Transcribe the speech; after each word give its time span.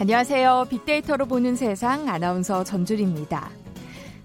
안녕하세요. 0.00 0.68
빅데이터로 0.70 1.26
보는 1.26 1.56
세상 1.56 2.08
아나운서 2.08 2.64
전주리입니다. 2.64 3.50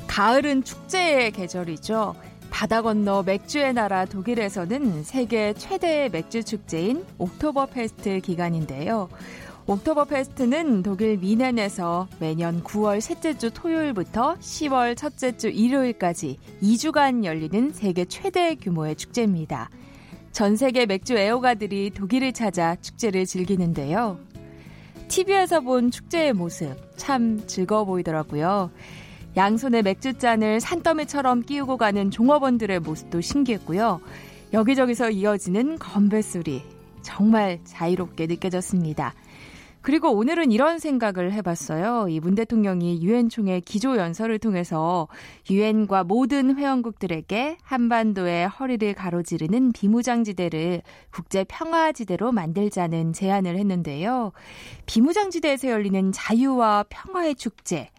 가을은 0.07 0.63
축제의 0.63 1.31
계절이죠. 1.31 2.15
바다 2.49 2.81
건너 2.81 3.23
맥주의 3.23 3.73
나라 3.73 4.05
독일에서는 4.05 5.03
세계 5.03 5.51
최대의 5.51 6.11
맥주 6.11 6.45
축제인 6.45 7.03
옥토버 7.17 7.65
페스트 7.65 8.21
기간인데요. 8.21 9.09
옥토버 9.67 10.05
페스트는 10.05 10.81
독일 10.81 11.17
뮌헨에서 11.17 12.07
매년 12.21 12.63
9월 12.63 13.01
셋째 13.01 13.37
주 13.37 13.51
토요일부터 13.51 14.35
10월 14.35 14.95
첫째 14.95 15.35
주 15.35 15.49
일요일까지 15.49 16.37
2주간 16.63 17.25
열리는 17.25 17.73
세계 17.73 18.05
최대 18.05 18.55
규모의 18.55 18.95
축제입니다. 18.95 19.69
전 20.31 20.55
세계 20.55 20.85
맥주 20.85 21.17
애호가들이 21.17 21.89
독일을 21.89 22.31
찾아 22.31 22.77
축제를 22.77 23.25
즐기는데요. 23.25 24.19
TV에서 25.07 25.61
본 25.61 25.91
축제의 25.91 26.33
모습 26.33 26.75
참 26.97 27.45
즐거워 27.47 27.85
보이더라고요. 27.85 28.71
양손에 29.37 29.81
맥주잔을 29.81 30.59
산더미처럼 30.59 31.43
끼우고 31.43 31.77
가는 31.77 32.09
종업원들의 32.09 32.79
모습도 32.79 33.21
신기했고요. 33.21 33.99
여기저기서 34.53 35.09
이어지는 35.09 35.77
건배 35.77 36.21
소리 36.21 36.63
정말 37.01 37.59
자유롭게 37.65 38.27
느껴졌습니다. 38.27 39.13
그리고 39.85 40.09
오늘은 40.09 40.51
이런 40.51 40.79
생각을 40.79 41.31
해봤어요. 41.31 42.07
이 42.09 42.19
문 42.19 42.33
대통령이 42.33 43.03
유엔 43.03 43.29
총회 43.29 43.59
기조 43.59 43.97
연설을 43.97 44.39
통해서 44.39 45.07
유엔과 45.47 46.05
모든 46.05 46.57
회원국들에게 46.57 47.57
한반도의 47.61 48.47
허리를 48.47 48.95
가로지르는 48.95 49.73
비무장지대를 49.73 50.81
국제 51.11 51.43
평화지대로 51.43 52.31
만들자는 52.31 53.13
제안을 53.13 53.59
했는데요. 53.59 54.31
비무장지대에서 54.87 55.67
열리는 55.67 56.11
자유와 56.11 56.85
평화의 56.89 57.35
축제. 57.35 57.91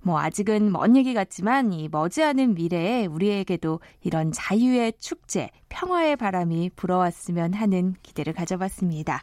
뭐 0.00 0.18
아직은 0.18 0.72
먼 0.72 0.96
얘기 0.96 1.12
같지만 1.12 1.70
이 1.74 1.90
머지않은 1.90 2.54
미래에 2.54 3.04
우리에게도 3.04 3.80
이런 4.02 4.32
자유의 4.32 4.94
축제, 4.98 5.50
평화의 5.68 6.16
바람이 6.16 6.70
불어왔으면 6.76 7.52
하는 7.52 7.94
기대를 8.02 8.32
가져봤습니다. 8.32 9.22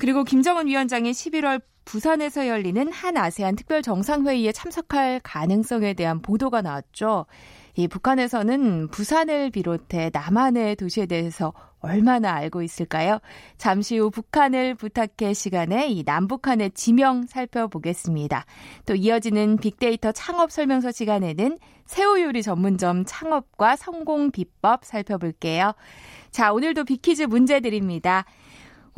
그리고 0.00 0.24
김정은 0.24 0.66
위원장이 0.66 1.10
11월 1.10 1.60
부산에서 1.84 2.48
열리는 2.48 2.90
한 2.90 3.18
아세안 3.18 3.54
특별 3.54 3.82
정상회의에 3.82 4.50
참석할 4.50 5.20
가능성에 5.22 5.92
대한 5.92 6.22
보도가 6.22 6.62
나왔죠. 6.62 7.26
이 7.74 7.86
북한에서는 7.86 8.88
부산을 8.88 9.50
비롯해 9.50 10.10
남한의 10.10 10.76
도시에 10.76 11.04
대해서 11.04 11.52
얼마나 11.80 12.32
알고 12.32 12.62
있을까요? 12.62 13.18
잠시 13.58 13.98
후 13.98 14.10
북한을 14.10 14.74
부탁해 14.74 15.34
시간에 15.34 15.88
이 15.88 16.02
남북한의 16.02 16.70
지명 16.70 17.26
살펴보겠습니다. 17.26 18.46
또 18.86 18.94
이어지는 18.94 19.58
빅데이터 19.58 20.12
창업 20.12 20.50
설명서 20.50 20.92
시간에는 20.92 21.58
새우 21.84 22.18
요리 22.22 22.42
전문점 22.42 23.04
창업과 23.06 23.76
성공 23.76 24.30
비법 24.30 24.86
살펴볼게요. 24.86 25.72
자, 26.30 26.52
오늘도 26.52 26.84
빅퀴즈 26.84 27.24
문제 27.24 27.60
드립니다. 27.60 28.24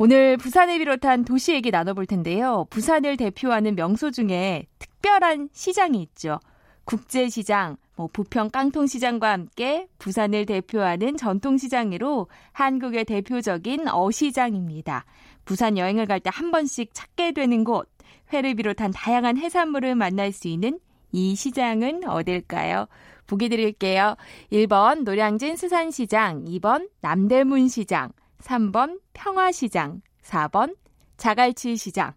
오늘 0.03 0.35
부산을 0.35 0.79
비롯한 0.79 1.23
도시 1.23 1.53
얘기 1.53 1.71
나눠볼 1.71 2.07
텐데요. 2.07 2.65
부산을 2.69 3.15
대표하는 3.15 3.73
명소 3.73 4.11
중에 4.11 4.65
특별한 4.77 5.47
시장이 5.53 6.01
있죠. 6.01 6.41
국제시장, 6.83 7.77
뭐 7.95 8.09
부평 8.11 8.49
깡통시장과 8.49 9.31
함께 9.31 9.87
부산을 9.99 10.45
대표하는 10.45 11.15
전통시장으로 11.15 12.27
한국의 12.51 13.05
대표적인 13.05 13.87
어시장입니다. 13.87 15.05
부산 15.45 15.77
여행을 15.77 16.05
갈 16.05 16.19
때 16.19 16.29
한 16.33 16.51
번씩 16.51 16.89
찾게 16.93 17.31
되는 17.31 17.63
곳, 17.63 17.87
회를 18.33 18.55
비롯한 18.55 18.91
다양한 18.91 19.37
해산물을 19.37 19.95
만날 19.95 20.33
수 20.33 20.49
있는 20.49 20.79
이 21.13 21.33
시장은 21.33 22.09
어딜까요? 22.09 22.87
보기 23.25 23.47
드릴게요. 23.47 24.17
1번 24.51 25.03
노량진 25.05 25.55
수산시장, 25.55 26.43
2번 26.43 26.89
남대문시장, 26.99 28.11
3번 28.43 28.99
평화시장, 29.13 30.01
4번 30.23 30.75
자갈치 31.17 31.77
시장. 31.77 32.13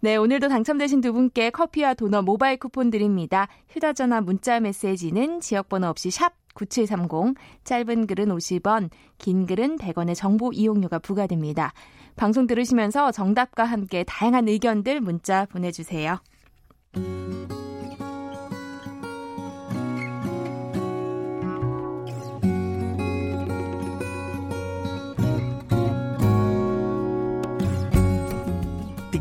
네, 0.00 0.16
오늘도 0.16 0.48
당첨되신 0.48 1.00
두 1.00 1.12
분께 1.12 1.50
커피와 1.50 1.94
도넛 1.94 2.24
모바일 2.24 2.58
쿠폰 2.58 2.90
드립니다. 2.90 3.48
휴대전화 3.70 4.20
문자 4.20 4.60
메시지는 4.60 5.40
지역번호 5.40 5.88
없이 5.88 6.10
샵 6.10 6.32
9730, 6.54 7.34
짧은 7.64 8.06
글은 8.06 8.28
50원, 8.28 8.90
긴 9.18 9.46
글은 9.46 9.76
100원의 9.76 10.14
정보 10.14 10.52
이용료가 10.52 11.00
부과됩니다. 11.00 11.72
방송 12.14 12.46
들으시면서 12.46 13.12
정답과 13.12 13.64
함께 13.64 14.04
다양한 14.04 14.48
의견들 14.48 15.00
문자 15.00 15.44
보내주세요. 15.46 16.18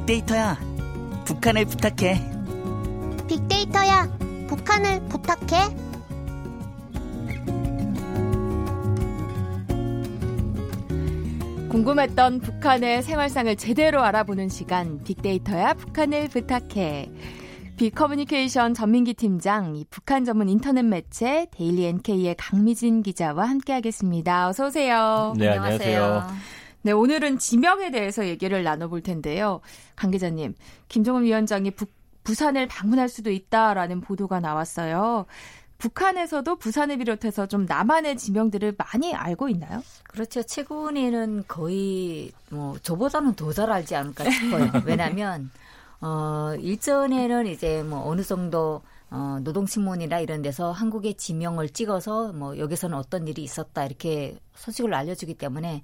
빅데이터야, 0.06 0.60
북한을 1.26 1.66
부탁해. 1.66 2.22
빅데이터야, 3.28 4.08
북한을 4.48 5.00
부탁해. 5.08 5.76
궁금했던 11.70 12.40
북한의 12.42 13.02
생활상을 13.02 13.56
제대로 13.56 14.04
알아보는 14.04 14.48
시간 14.48 15.04
빅데이터야 15.04 15.74
북한을 15.74 16.28
부탁해. 16.28 17.10
빅커뮤니케이션 17.78 18.76
전민기 18.76 19.16
팀장, 19.16 19.76
이 19.76 19.86
북한 19.90 20.24
전문 20.24 20.50
인터넷 20.50 20.84
매체 20.84 21.48
데일리 21.50 21.86
NK의 21.86 22.36
강미진 22.38 23.02
기자와 23.02 23.50
함께하겠습니다. 23.50 24.50
어서 24.50 24.68
오세요. 24.68 25.34
네, 25.36 25.48
안녕하세요. 25.48 26.28
네, 26.86 26.92
오늘은 26.92 27.40
지명에 27.40 27.90
대해서 27.90 28.28
얘기를 28.28 28.62
나눠볼 28.62 29.02
텐데요. 29.02 29.60
강 29.96 30.12
기자님, 30.12 30.54
김정은 30.88 31.24
위원장이 31.24 31.72
부, 31.72 31.88
부산을 32.24 32.68
방문할 32.68 33.10
수도 33.10 33.32
있다라는 33.32 34.02
보도가 34.02 34.40
나왔어요. 34.40 35.26
북한에서도 35.80 36.56
부산을 36.58 37.00
비롯해서 37.00 37.48
좀 37.48 37.66
남한의 37.66 38.18
지명들을 38.18 38.76
많이 38.78 39.16
알고 39.16 39.50
있나요? 39.50 39.82
그렇죠. 40.04 40.44
최근에는 40.44 41.46
거의 41.48 42.32
뭐 42.52 42.78
저보다는 42.78 43.34
더 43.34 43.52
잘 43.52 43.72
알지 43.72 43.96
않을까 43.96 44.30
싶어요. 44.30 44.70
왜냐하면 44.86 45.50
어 46.02 46.54
일전에는 46.60 47.48
이제 47.48 47.82
뭐 47.82 48.08
어느 48.08 48.22
정도 48.22 48.84
어, 49.10 49.40
노동신문이나 49.42 50.20
이런 50.20 50.44
데서 50.44 50.72
한국의 50.72 51.16
지명을 51.16 51.70
찍어서 51.70 52.32
뭐 52.34 52.60
여기서는 52.60 52.96
어떤 52.96 53.28
일이 53.28 53.42
있었다 53.42 53.86
이렇게 53.86 54.38
소식을 54.54 54.94
알려주기 54.94 55.34
때문에 55.34 55.82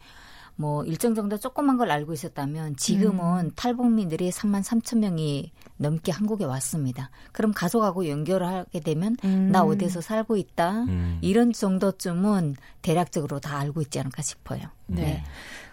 뭐 0.56 0.84
일정 0.86 1.16
정도 1.16 1.38
조그만 1.38 1.78
걸 1.78 1.92
알고 1.92 2.14
있었다면 2.14 2.76
지금은 2.76 3.46
음. 3.46 3.52
탈북민들이 3.56 4.30
3만 4.30 4.64
3천 4.64 5.00
명이 5.00 5.52
넘게 5.78 6.12
한국에 6.12 6.46
왔습니다. 6.46 7.10
그럼 7.32 7.52
가족하고 7.52 8.08
연결을 8.08 8.46
하게 8.46 8.80
되면 8.80 9.18
음. 9.24 9.50
나 9.52 9.64
어디서 9.64 10.02
살고 10.02 10.38
있다 10.38 10.84
음. 10.84 11.18
이런 11.22 11.52
정도쯤은 11.52 12.56
대략적으로 12.82 13.40
다 13.40 13.58
알고 13.58 13.82
있지 13.82 14.00
않을까 14.00 14.22
싶어요. 14.22 14.62
네. 14.88 15.02
네. 15.02 15.24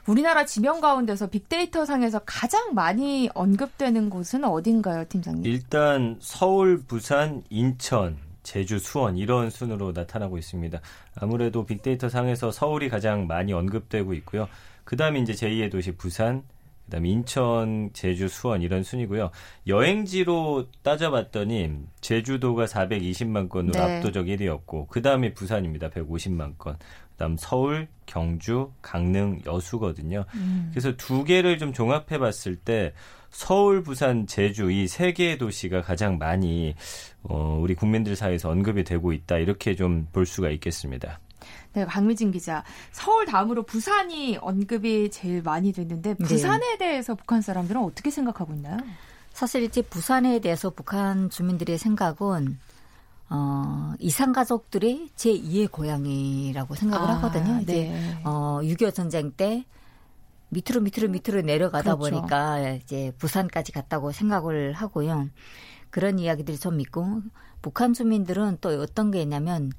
우리나라 0.07 0.47
지명 0.47 0.81
가운데서 0.81 1.27
빅데이터 1.27 1.85
상에서 1.85 2.21
가장 2.25 2.73
많이 2.73 3.29
언급되는 3.35 4.09
곳은 4.09 4.45
어딘가요, 4.45 5.05
팀장님? 5.07 5.45
일단 5.45 6.17
서울, 6.21 6.83
부산, 6.83 7.43
인천, 7.51 8.17
제주, 8.43 8.79
수원 8.79 9.19
이런 9.19 9.51
순으로 9.51 9.93
나타나고 9.93 10.39
있습니다. 10.39 10.81
아무래도 11.17 11.67
빅데이터 11.67 12.09
상에서 12.09 12.51
서울이 12.51 12.89
가장 12.89 13.27
많이 13.27 13.53
언급되고 13.53 14.15
있고요. 14.15 14.49
그다음에 14.89 15.21
이제 15.21 15.35
제2의 15.35 15.71
도시 15.71 15.93
부산, 15.93 16.45
그다음에 16.87 17.11
인천, 17.11 17.91
제주, 17.93 18.27
수원 18.27 18.63
이런 18.63 18.83
순이고요. 18.83 19.31
여행지로 19.67 20.69
따져봤더니 20.83 21.73
제주도가 22.01 22.65
420만 22.65 23.51
건으로 23.51 23.75
네. 23.75 23.81
압도적 23.81 24.25
1위였고 24.25 24.89
그다음에 24.89 25.35
부산입니다. 25.35 25.91
150만 25.91 26.57
건. 26.57 26.79
그다음 27.11 27.37
서울, 27.37 27.87
경주, 28.07 28.73
강릉, 28.81 29.43
여수거든요. 29.45 30.25
음. 30.35 30.69
그래서 30.71 30.97
두 30.97 31.23
개를 31.23 31.59
좀 31.59 31.75
종합해 31.75 32.17
봤을 32.19 32.57
때 32.57 32.95
서울, 33.29 33.83
부산, 33.83 34.27
제주 34.27 34.71
이 34.71 34.89
세 34.89 35.13
개의 35.13 35.37
도시가 35.37 35.83
가장 35.83 36.17
많이 36.17 36.75
어, 37.25 37.59
우리 37.61 37.75
국민들 37.75 38.17
사이에서 38.17 38.49
언급이 38.49 38.85
되고 38.85 39.13
있다 39.13 39.37
이렇게 39.37 39.75
좀 39.77 40.07
볼 40.15 40.25
수가 40.25 40.49
있겠습니다. 40.49 41.21
네, 41.73 41.85
강미진 41.85 42.31
기자. 42.31 42.65
서울 42.93 43.27
다음으로 43.27 43.63
부산이 43.63 44.39
언급이 44.41 45.11
제일 45.11 45.43
많이 45.43 45.73
됐는데 45.73 46.15
네. 46.15 46.25
부산에 46.25 46.73
네. 46.73 46.79
대해서 46.79 47.15
북한 47.15 47.43
사람들은 47.43 47.83
어떻게 47.83 48.11
생각하고 48.11 48.55
있나요? 48.55 48.79
사실 49.33 49.63
이제 49.63 49.83
부산에 49.83 50.41
대해서 50.41 50.71
북한 50.71 51.31
주민들의 51.31 51.79
생각은 51.79 52.59
어, 53.31 53.93
이산 53.99 54.33
가족들이 54.33 55.11
제 55.15 55.31
2의 55.31 55.71
고향이라고 55.71 56.75
생각을 56.75 57.09
아, 57.09 57.17
하거든요. 57.17 57.61
이제 57.61 57.73
네. 57.73 58.23
어, 58.25 58.61
6.25 58.63 58.95
전쟁 58.95 59.33
때 59.33 59.65
밑으로 60.49 60.81
밑으로 60.81 61.09
밑으로 61.09 61.43
내려가다 61.43 61.97
그렇죠. 61.97 62.17
보니까 62.17 62.71
이제 62.71 63.13
부산까지 63.19 63.73
갔다고 63.73 64.13
생각을 64.13 64.73
하고요. 64.73 65.29
그런 65.91 66.19
이야기들이 66.19 66.59
좀 66.59 66.81
있고 66.81 67.21
북한 67.61 67.93
주민들은 67.93 68.59
또 68.61 68.71
어떤 68.81 69.11
게 69.11 69.21
있냐면 69.23 69.73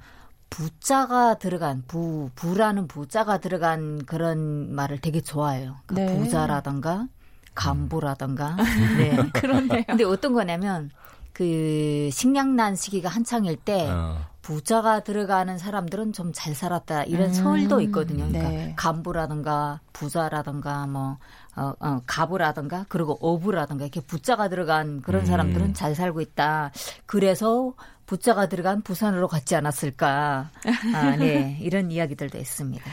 부자가 0.50 1.36
들어간 1.38 1.84
부 1.88 2.30
부라는 2.36 2.88
부자가 2.88 3.38
들어간 3.40 4.06
그런 4.06 4.74
말을 4.74 5.00
되게 5.00 5.22
좋아해요. 5.22 5.76
그러니까 5.86 6.14
네. 6.14 6.20
부자라던가 6.20 7.08
간부라던가. 7.56 8.56
네. 8.98 9.18
그렇네요. 9.34 9.84
근데 9.88 10.04
어떤 10.04 10.34
거냐면 10.34 10.90
그 11.34 12.10
식량난 12.12 12.76
시기가 12.76 13.10
한창일 13.10 13.58
때 13.58 13.88
어. 13.90 14.18
부자가 14.42 15.02
들어가는 15.02 15.58
사람들은 15.58 16.14
좀 16.14 16.34
잘 16.34 16.56
살았다 16.56 17.04
이런 17.04 17.34
설도 17.34 17.82
있거든요. 17.82 18.28
그러니까 18.28 18.50
네. 18.50 18.74
간부라든가 18.78 19.80
부자라든가 19.94 20.88
뭐 20.88 21.18
어, 21.56 21.74
어, 21.80 22.02
가부라든가 22.06 22.86
그리고 22.88 23.18
어부라든가 23.22 23.84
이렇게 23.86 24.00
부자가 24.02 24.48
들어간 24.48 25.02
그런 25.02 25.22
음. 25.22 25.26
사람들은 25.26 25.74
잘 25.74 25.94
살고 25.96 26.22
있다. 26.22 26.72
그래서 27.06 27.74
부자가 28.10 28.50
들어간 28.50 28.82
부산으로 28.82 29.28
갔지 29.28 29.56
않았을까. 29.56 30.50
아, 30.96 31.16
네. 31.16 31.58
이런 31.62 31.92
이야기들도 31.92 32.40
있습니다. 32.40 32.84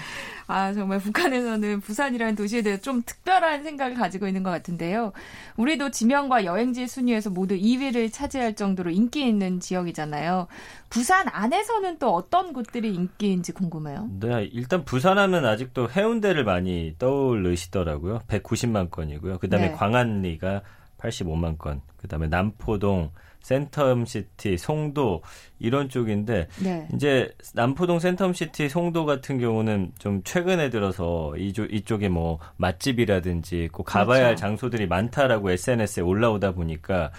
아, 0.46 0.74
정말 0.74 0.98
북한에서는 0.98 1.80
부산이라는 1.80 2.34
도시에 2.36 2.60
대해서 2.60 2.82
좀 2.82 3.02
특별한 3.02 3.62
생각을 3.62 3.94
가지고 3.94 4.26
있는 4.26 4.42
것 4.42 4.50
같은데요. 4.50 5.14
우리도 5.56 5.90
지명과 5.90 6.44
여행지 6.44 6.86
순위에서 6.86 7.30
모두 7.30 7.56
2위를 7.56 8.12
차지할 8.12 8.56
정도로 8.56 8.90
인기 8.90 9.26
있는 9.26 9.58
지역이잖아요. 9.58 10.48
부산 10.90 11.28
안에서는 11.28 11.98
또 11.98 12.14
어떤 12.14 12.52
곳들이 12.52 12.92
인기인지 12.92 13.52
궁금해요. 13.52 14.10
네, 14.20 14.44
일단 14.52 14.84
부산 14.84 15.16
하면 15.16 15.46
아직도 15.46 15.92
해운대를 15.92 16.44
많이 16.44 16.94
떠올리시더라고요. 16.98 18.18
190만 18.28 18.90
건이고요. 18.90 19.38
그 19.38 19.48
다음에 19.48 19.68
네. 19.68 19.72
광안리가 19.72 20.60
85만 20.98 21.56
건. 21.56 21.80
그 21.96 22.06
다음에 22.06 22.28
남포동, 22.28 23.12
센텀시티, 23.46 24.58
송도 24.58 25.22
이런 25.58 25.88
쪽인데 25.88 26.48
네. 26.62 26.88
이제 26.94 27.31
남포동 27.54 27.98
센텀시티 27.98 28.69
송도 28.69 29.06
같은 29.06 29.38
경우는 29.38 29.93
좀 29.98 30.22
최근에 30.25 30.70
들어서 30.70 31.34
이쪽 31.37 31.72
이쪽에 31.72 32.08
뭐 32.08 32.38
맛집이라든지 32.56 33.69
꼭 33.72 33.84
가봐야 33.84 34.19
할 34.19 34.25
그렇죠. 34.31 34.40
장소들이 34.40 34.87
많다라고 34.87 35.50
SNS에 35.50 36.02
올라오다 36.02 36.52
보니까 36.52 37.12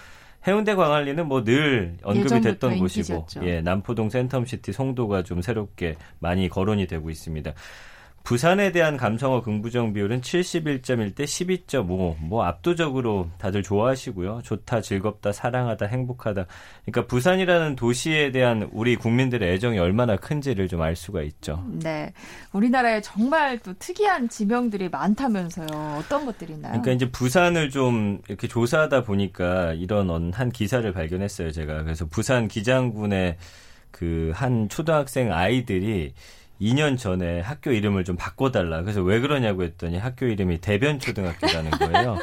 해운대 0.46 0.74
광안리는 0.74 1.26
뭐 1.26 1.42
늘 1.44 1.96
언급이 2.02 2.40
됐던 2.40 2.78
곳이고 2.78 3.14
인기였죠. 3.14 3.46
예, 3.46 3.60
남포동 3.60 4.08
센텀시티 4.08 4.72
송도가 4.72 5.22
좀 5.22 5.42
새롭게 5.42 5.96
많이 6.20 6.48
거론이 6.48 6.86
되고 6.86 7.10
있습니다. 7.10 7.52
부산에 8.24 8.72
대한 8.72 8.98
감성어 8.98 9.40
긍부정 9.40 9.94
비율은 9.94 10.20
71.1대 10.20 11.20
12.5. 11.24 12.16
뭐 12.20 12.44
압도적으로 12.44 13.30
다들 13.38 13.62
좋아하시고요. 13.62 14.40
좋다, 14.44 14.82
즐겁다, 14.82 15.32
사랑하다, 15.32 15.86
행복하다. 15.86 16.44
그러니까 16.84 17.06
부산이라는 17.06 17.76
도시에 17.76 18.30
대한 18.30 18.68
우리 18.72 18.96
국민들의 18.96 19.50
애정이 19.54 19.78
얼마나 19.78 20.16
큰지를 20.16 20.68
좀 20.68 20.78
알 20.82 20.94
수가 20.94 21.22
있죠. 21.22 21.64
네. 21.72 22.12
우리나라에 22.52 23.00
정말 23.00 23.58
또 23.60 23.72
특이한 23.78 24.28
지명들이 24.28 24.90
많다면서요. 24.90 25.96
어떤 25.98 26.26
것들이 26.26 26.52
있나요? 26.52 26.72
그러니까 26.72 26.92
이제 26.92 27.10
부산을 27.10 27.70
좀 27.70 28.20
이렇게 28.28 28.46
조사하다 28.46 29.04
보니까 29.04 29.72
이런 29.72 30.10
언- 30.10 30.32
한 30.34 30.50
기사를 30.50 30.90
발견했어요, 30.92 31.50
제가. 31.52 31.82
그래서 31.82 32.04
부산 32.06 32.46
기장군의 32.46 33.38
그 33.90 34.32
한 34.34 34.68
초등학생 34.68 35.32
아이들이 35.32 36.12
2년 36.60 36.98
전에 36.98 37.40
학교 37.40 37.70
이름을 37.72 38.04
좀 38.04 38.16
바꿔달라. 38.16 38.82
그래서 38.82 39.02
왜 39.02 39.20
그러냐고 39.20 39.62
했더니 39.62 39.98
학교 39.98 40.26
이름이 40.26 40.58
대변초등학교라는 40.58 41.70
거예요. 41.70 42.18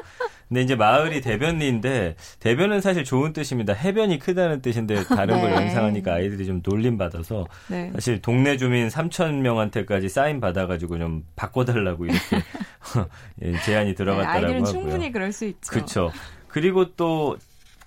근데 0.48 0.62
이제 0.62 0.76
마을이 0.76 1.22
대변리인데 1.22 2.16
대변은 2.40 2.82
사실 2.82 3.04
좋은 3.04 3.34
뜻입니다. 3.34 3.74
해변이 3.74 4.20
크다는 4.20 4.62
뜻인데 4.62 5.04
다른 5.06 5.42
걸 5.42 5.50
네. 5.50 5.56
연상하니까 5.56 6.14
아이들이 6.14 6.46
좀 6.46 6.62
놀림 6.64 6.98
받아서 6.98 7.48
네. 7.68 7.90
사실 7.94 8.22
동네 8.22 8.58
주민 8.58 8.88
3천 8.88 9.40
명한테까지 9.42 10.08
사인 10.10 10.40
받아가지고 10.40 11.00
좀 11.00 11.24
바꿔달라고 11.36 12.06
이렇게 12.06 12.20
예, 13.42 13.54
제안이 13.66 13.90
네, 13.90 13.96
들어갔다라고 13.96 14.46
아이들은 14.46 14.66
하고요. 14.68 14.72
충분히 14.72 15.12
그럴 15.12 15.32
수 15.32 15.46
있죠. 15.46 15.72
그렇죠. 15.72 16.12
그리고 16.48 16.94
또 16.96 17.38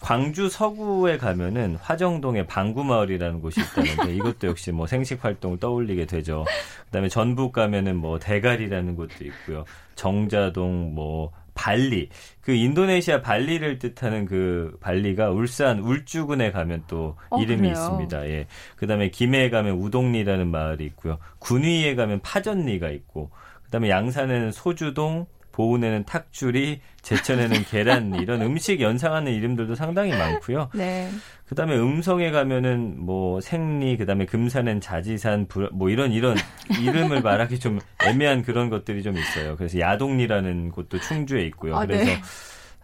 광주 0.00 0.49
서구에 0.49 1.19
가면은 1.19 1.77
화정동에 1.77 2.47
방구마을이라는 2.47 3.41
곳이 3.41 3.61
있다는데 3.61 4.15
이것도 4.15 4.47
역시 4.47 4.71
뭐 4.73 4.87
생식 4.87 5.25
활동을 5.25 5.59
떠올리게 5.59 6.06
되죠. 6.06 6.45
그다음에 6.87 7.09
전북 7.09 7.53
가면은 7.53 7.97
뭐 7.97 8.19
대가리라는 8.19 8.95
곳도 8.95 9.25
있고요. 9.25 9.65
정자동 9.97 10.95
뭐 10.95 11.33
발리 11.55 12.09
그 12.41 12.53
인도네시아 12.53 13.21
발리를 13.21 13.81
뜻하는 13.81 14.27
그 14.27 14.79
발리가 14.81 15.31
울산 15.31 15.81
울주군에 15.81 16.53
가면 16.53 16.85
또 16.87 17.17
어, 17.31 17.41
이름이 17.41 17.62
그래요? 17.62 17.73
있습니다. 17.73 18.29
예. 18.29 18.47
그다음에 18.77 19.11
김해에 19.11 19.50
가면 19.50 19.75
우동리라는 19.75 20.47
마을이 20.47 20.85
있고요. 20.87 21.19
군위에 21.41 21.97
가면 21.97 22.21
파전리가 22.21 22.91
있고 22.91 23.31
그다음에 23.65 23.91
양산에는 23.91 24.53
소주동 24.53 25.27
보은에는 25.63 26.05
탁주리, 26.05 26.81
제천에는 27.03 27.65
계란리 27.65 28.19
이런 28.23 28.43
음식 28.43 28.81
연상하는 28.81 29.33
이름들도 29.33 29.75
상당히 29.75 30.13
많고요. 30.13 30.71
네. 30.73 31.11
그다음에 31.49 31.77
음성에 31.77 32.31
가면은 32.31 32.95
뭐 33.05 33.41
생리, 33.41 33.97
그다음에 33.97 34.25
금산엔 34.25 34.81
자지산, 34.81 35.49
부- 35.49 35.69
뭐 35.73 35.91
이런 35.91 36.13
이런 36.13 36.37
이름을 36.81 37.23
말하기 37.23 37.59
좀 37.59 37.81
애매한 38.07 38.43
그런 38.43 38.71
것들이 38.71 39.03
좀 39.03 39.17
있어요. 39.19 39.57
그래서 39.57 39.81
야동리라는 39.81 40.71
곳도 40.71 41.01
충주에 41.01 41.43
있고요. 41.47 41.77
아, 41.77 41.81
그래서 41.87 42.05
네. 42.05 42.21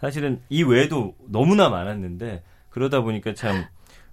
사실은 0.00 0.41
이 0.49 0.65
외에도 0.65 1.15
너무나 1.29 1.69
많았는데 1.69 2.43
그러다 2.71 3.03
보니까 3.03 3.35
참 3.35 3.65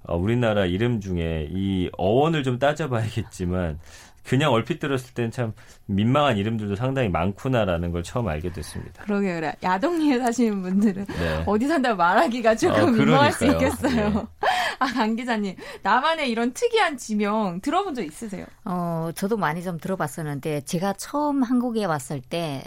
어, 0.04 0.16
우리나라 0.18 0.66
이름 0.68 1.02
중에 1.02 1.48
이 1.50 1.90
어원을 1.98 2.44
좀 2.44 2.60
따져봐야겠지만 2.60 3.80
그냥 4.24 4.52
얼핏 4.52 4.80
들었을 4.80 5.14
땐 5.14 5.32
참 5.32 5.54
민망한 5.86 6.38
이름들도 6.38 6.76
상당히 6.76 7.10
많구나라는 7.10 7.92
걸 7.92 8.04
처음 8.04 8.28
알게 8.28 8.52
됐습니다. 8.52 9.04
그러게요. 9.04 9.36
그래. 9.36 9.54
야동리에 9.64 10.20
사시는 10.20 10.62
분들은 10.62 11.06
네. 11.06 11.44
어디 11.46 11.68
산다 11.68 11.96
말하기가 11.96 12.56
조금 12.56 12.84
어, 12.84 12.86
민망할 12.88 13.32
수. 13.34 13.46
있겠어요. 13.46 14.10
네. 14.12 14.26
아, 14.80 14.86
강 14.86 15.16
기자님. 15.16 15.56
나만의 15.84 16.30
이런 16.30 16.54
특이한 16.54 16.98
지명 16.98 17.62
들어본 17.62 17.96
적 17.96 18.04
있으세요? 18.04 18.46
어, 18.66 19.10
저도 19.16 19.38
많이 19.38 19.64
좀 19.64 19.78
들어봤었는데 19.80 20.62
제가 20.62 20.94
처음 20.94 21.44
한국에 21.44 21.86
왔을 21.86 22.22
때 22.22 22.64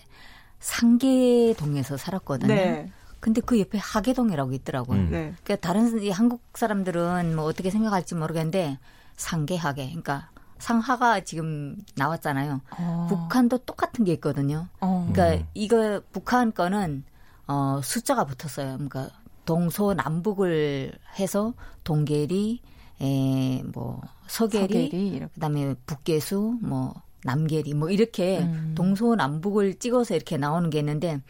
상계동에서 0.60 1.96
살았거든요. 1.96 2.54
네. 2.54 2.90
근데 3.20 3.40
그 3.40 3.58
옆에 3.58 3.78
하계동이라고 3.78 4.52
있더라고요. 4.52 4.98
음. 4.98 5.08
네. 5.10 5.32
그러니까 5.44 5.66
다른 5.66 6.02
이 6.02 6.10
한국 6.10 6.42
사람들은 6.54 7.34
뭐 7.36 7.46
어떻게 7.46 7.70
생각할지 7.70 8.14
모르겠는데 8.14 8.78
상계하계, 9.16 9.86
그러니까 9.86 10.28
상하가 10.58 11.20
지금 11.20 11.76
나왔잖아요. 11.96 12.60
어. 12.78 13.06
북한도 13.08 13.58
똑같은 13.58 14.04
게 14.04 14.12
있거든요. 14.14 14.68
어. 14.80 15.08
그러니까 15.12 15.42
음. 15.42 15.48
이거 15.54 16.00
북한 16.12 16.52
거는 16.52 17.04
어 17.46 17.80
숫자가 17.82 18.24
붙었어요. 18.24 18.74
그러니까 18.74 19.10
동서 19.44 19.92
남북을 19.94 20.92
해서 21.18 21.52
동계리, 21.84 22.62
에 23.00 23.62
뭐 23.74 24.00
서계리, 24.26 24.86
서계리 24.86 25.08
이렇게. 25.08 25.32
그다음에 25.34 25.74
북계수, 25.86 26.58
뭐 26.62 26.94
남계리, 27.24 27.74
뭐 27.74 27.90
이렇게 27.90 28.40
음. 28.40 28.72
동서 28.74 29.14
남북을 29.14 29.74
찍어서 29.78 30.14
이렇게 30.14 30.36
나오는 30.36 30.70
게 30.70 30.78
있는데 30.78 31.20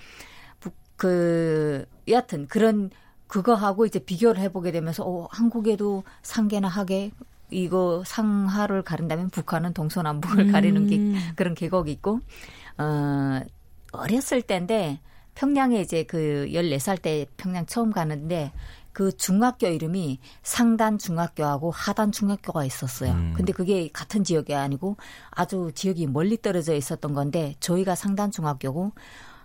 북, 0.61 0.75
그 0.97 1.87
여하튼 2.09 2.47
그런 2.47 2.91
그거하고 3.27 3.87
이제 3.87 3.99
비교를 3.99 4.41
해보게 4.43 4.71
되면서 4.71 5.05
어, 5.05 5.27
한국에도 5.31 6.05
상계나 6.23 6.69
하계 6.69 7.11
이거 7.55 8.03
상하를 8.07 8.83
가린다면 8.83 9.31
북한은 9.31 9.73
동서남북을 9.75 10.53
가리는 10.53 10.87
게 10.87 10.97
음. 10.97 11.15
그런 11.37 11.55
계곡이 11.55 11.91
있고 11.93 12.21
어 12.79 13.41
어렸을 13.93 14.43
때인데 14.43 15.01
평양에 15.35 15.81
이제 15.81 16.05
그 16.05 16.49
14살 16.51 17.01
때 17.01 17.27
평양 17.37 17.67
처음 17.67 17.93
가는데 17.93 18.53
그 18.93 19.17
중학교 19.17 19.67
이름이 19.67 20.21
상단 20.45 20.99
중학교하고 20.99 21.73
하단 21.73 22.13
중학교가 22.13 22.65
있었어요. 22.65 23.11
음. 23.13 23.33
근데 23.37 23.53
그게 23.53 23.89
같은 23.93 24.23
지역이 24.23 24.55
아니고 24.55 24.97
아주 25.31 25.73
지역이 25.75 26.07
멀리 26.07 26.41
떨어져 26.41 26.75
있었던 26.75 27.13
건데 27.13 27.57
저희가 27.59 27.97
상단 27.97 28.31
중학교고 28.31 28.93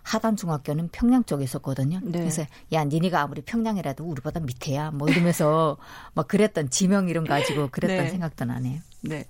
하단 0.10 0.36
중학교는 0.36 0.89
평양 0.92 1.24
쪽에 1.24 1.44
있었거든요. 1.44 2.00
네. 2.01 2.20
그래서 2.20 2.44
야 2.72 2.84
니네가 2.84 3.22
아무리 3.22 3.42
평양이라도 3.42 4.04
우리보다 4.04 4.39
밑에야 4.39 4.89
뭐 4.89 5.08
이러면서 5.08 5.78
막 6.16 6.28
그랬던 6.28 6.72
지명 6.72 7.10
이름 7.10 7.25
가지고 7.25 7.70
그랬던 7.70 8.06
네. 8.06 8.10
생각도 8.10 8.46
나네요. 8.46 8.80
네. 9.01 9.25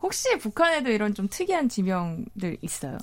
혹시 0.00 0.38
북한에도 0.38 0.90
이런 0.90 1.14
좀 1.14 1.26
특이한 1.28 1.68
지명들 1.68 2.58
있어요? 2.62 2.96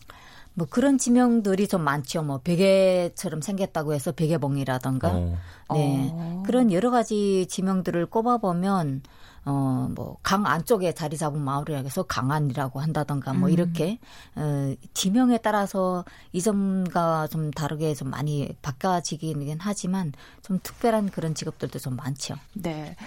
뭐 0.54 0.68
그런 0.70 0.98
지명들이 0.98 1.68
좀 1.68 1.82
많죠. 1.82 2.24
뭐 2.24 2.40
베개처럼 2.40 3.42
생겼다고 3.42 3.94
해서 3.94 4.14
베개봉이라던가 4.14 5.10
어. 5.10 5.38
네 5.74 6.10
어. 6.14 6.44
그런 6.46 6.72
여러 6.72 6.92
가지 6.92 7.46
지명들을 7.50 8.06
꼽아보면 8.06 9.04
어, 9.50 9.88
뭐, 9.96 10.18
강 10.24 10.46
안쪽에 10.46 10.92
자리 10.92 11.16
잡은 11.16 11.40
마을이라 11.42 11.80
해서 11.80 12.04
강안이라고 12.04 12.82
한다던가 12.82 13.34
뭐 13.34 13.48
음. 13.48 13.54
이렇게, 13.54 13.98
어, 14.36 14.76
지명에 14.94 15.38
따라서 15.38 16.04
이전과 16.34 17.28
좀 17.28 17.52
다르게 17.52 17.94
좀 17.94 18.10
많이 18.10 18.54
바꿔지긴 18.62 19.58
하지만 19.62 20.12
좀 20.42 20.60
특별한 20.62 21.12
그런 21.12 21.34
직업들도 21.34 21.80
좀 21.80 21.96
많죠. 21.96 22.36
네. 22.56 22.98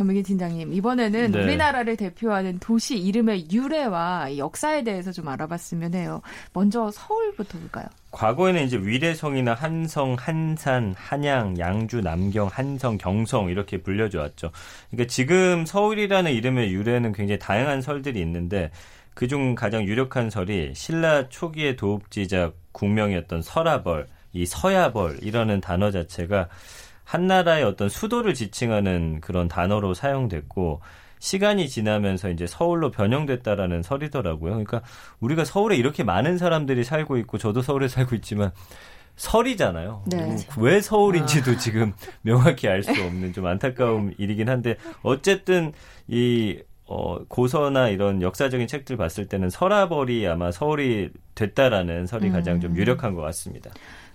전민기 0.00 0.22
팀장님, 0.22 0.72
이번에는 0.72 1.30
네. 1.30 1.42
우리나라를 1.42 1.94
대표하는 1.98 2.58
도시 2.58 2.98
이름의 2.98 3.48
유래와 3.52 4.38
역사에 4.38 4.82
대해서 4.82 5.12
좀 5.12 5.28
알아봤으면 5.28 5.92
해요. 5.92 6.22
먼저 6.54 6.90
서울부터 6.90 7.58
볼까요? 7.58 7.84
과거에는 8.10 8.64
이제 8.64 8.78
위례성이나 8.78 9.52
한성, 9.52 10.16
한산, 10.18 10.94
한양, 10.96 11.58
양주, 11.58 12.00
남경, 12.00 12.48
한성, 12.50 12.96
경성 12.96 13.50
이렇게 13.50 13.76
불려져 13.76 14.20
왔죠. 14.20 14.52
그러니까 14.90 15.10
지금 15.10 15.66
서울이라는 15.66 16.32
이름의 16.32 16.72
유래는 16.72 17.12
굉장히 17.12 17.38
다양한 17.38 17.82
설들이 17.82 18.20
있는데 18.20 18.70
그중 19.12 19.54
가장 19.54 19.84
유력한 19.84 20.30
설이 20.30 20.72
신라 20.74 21.28
초기의 21.28 21.76
도읍지자 21.76 22.52
국명이었던 22.72 23.42
설아벌, 23.42 24.06
이 24.32 24.46
서야벌이라는 24.46 25.60
단어 25.60 25.90
자체가 25.90 26.48
한 27.10 27.26
나라의 27.26 27.64
어떤 27.64 27.88
수도를 27.88 28.34
지칭하는 28.34 29.20
그런 29.20 29.48
단어로 29.48 29.94
사용됐고 29.94 30.80
시간이 31.18 31.68
지나면서 31.68 32.30
이제 32.30 32.46
서울로 32.46 32.92
변형됐다라는 32.92 33.82
설이더라고요. 33.82 34.52
그러니까 34.52 34.82
우리가 35.18 35.44
서울에 35.44 35.74
이렇게 35.74 36.04
많은 36.04 36.38
사람들이 36.38 36.84
살고 36.84 37.16
있고 37.18 37.36
저도 37.36 37.62
서울에 37.62 37.88
살고 37.88 38.14
있지만 38.14 38.52
설이잖아요. 39.16 40.04
네. 40.06 40.18
음, 40.18 40.38
왜 40.58 40.80
서울인지도 40.80 41.56
지금 41.56 41.94
명확히 42.22 42.68
알 42.68 42.84
수 42.84 42.92
없는 42.92 43.32
좀 43.32 43.44
안타까운 43.44 44.14
일이긴 44.16 44.48
한데 44.48 44.76
어쨌든 45.02 45.72
이 46.06 46.60
어, 46.86 47.24
고서나 47.26 47.88
이런 47.88 48.22
역사적인 48.22 48.68
책들 48.68 48.96
봤을 48.96 49.26
때는 49.26 49.50
설아벌이 49.50 50.28
아마 50.28 50.52
서울이 50.52 51.10
됐다라는 51.34 52.06
설이 52.06 52.30
가장 52.30 52.60
좀 52.60 52.76
유력한 52.76 53.16
것 53.16 53.22
같습니다. 53.22 53.70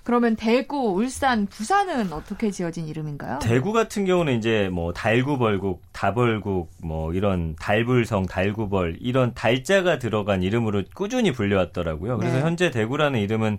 그러면 0.06 0.36
대구, 0.36 0.94
울산, 0.94 1.48
부산은 1.48 2.14
어떻게 2.14 2.52
지어진 2.52 2.88
이름인가요? 2.88 3.40
대구 3.40 3.74
같은 3.74 4.06
경우는 4.06 4.38
이제 4.38 4.70
뭐 4.72 4.94
달구벌국, 4.94 5.82
다벌국, 5.94 6.70
뭐 6.84 7.12
이런 7.12 7.56
달불성, 7.56 8.28
달구벌 8.28 8.98
이런 9.02 9.34
달자가 9.34 9.98
들어간 9.98 10.44
이름으로 10.44 10.84
꾸준히 10.94 11.32
불려왔더라고요. 11.32 12.20
그래서 12.20 12.38
네. 12.38 12.44
현재 12.44 12.70
대구라는 12.70 13.20
이름은 13.20 13.58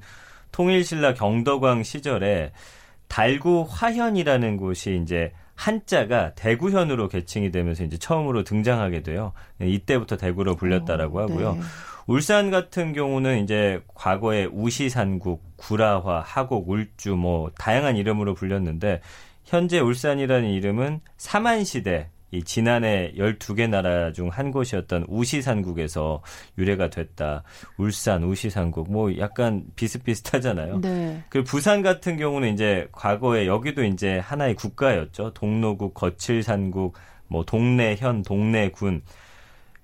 통일신라 0.52 1.14
경덕왕 1.14 1.82
시절에 1.82 2.52
달구 3.08 3.66
화현이라는 3.68 4.56
곳이 4.56 5.00
이제 5.02 5.32
한자가 5.56 6.34
대구현으로 6.34 7.08
개칭이 7.08 7.50
되면서 7.50 7.82
이제 7.82 7.98
처음으로 7.98 8.44
등장하게 8.44 9.02
돼요. 9.02 9.32
네, 9.58 9.68
이때부터 9.68 10.16
대구로 10.16 10.54
불렸다라고 10.54 11.20
하고요. 11.20 11.54
네. 11.54 11.60
울산 12.06 12.50
같은 12.50 12.92
경우는 12.92 13.42
이제 13.42 13.80
과거에 13.94 14.44
우시산국, 14.44 15.42
구라화, 15.56 16.20
하곡, 16.20 16.68
울주 16.68 17.16
뭐 17.16 17.50
다양한 17.58 17.96
이름으로 17.96 18.34
불렸는데 18.34 19.00
현재 19.44 19.80
울산이라는 19.80 20.48
이름은 20.50 21.00
삼한시대 21.16 22.10
이 22.32 22.42
지난해 22.42 23.12
12개 23.16 23.68
나라 23.68 24.12
중 24.12 24.28
한 24.28 24.50
곳이었던 24.50 25.06
우시산국에서 25.08 26.22
유래가 26.58 26.90
됐다. 26.90 27.44
울산, 27.76 28.24
우시산국 28.24 28.90
뭐 28.90 29.16
약간 29.18 29.64
비슷비슷하잖아요. 29.76 30.80
네. 30.80 31.22
그리고 31.28 31.46
부산 31.46 31.82
같은 31.82 32.16
경우는 32.16 32.52
이제 32.52 32.88
과거에 32.92 33.46
여기도 33.46 33.84
이제 33.84 34.18
하나의 34.18 34.54
국가였죠. 34.54 35.34
동로국, 35.34 35.94
거칠산국, 35.94 36.94
뭐 37.28 37.44
동래현, 37.44 38.22
동래군. 38.22 39.02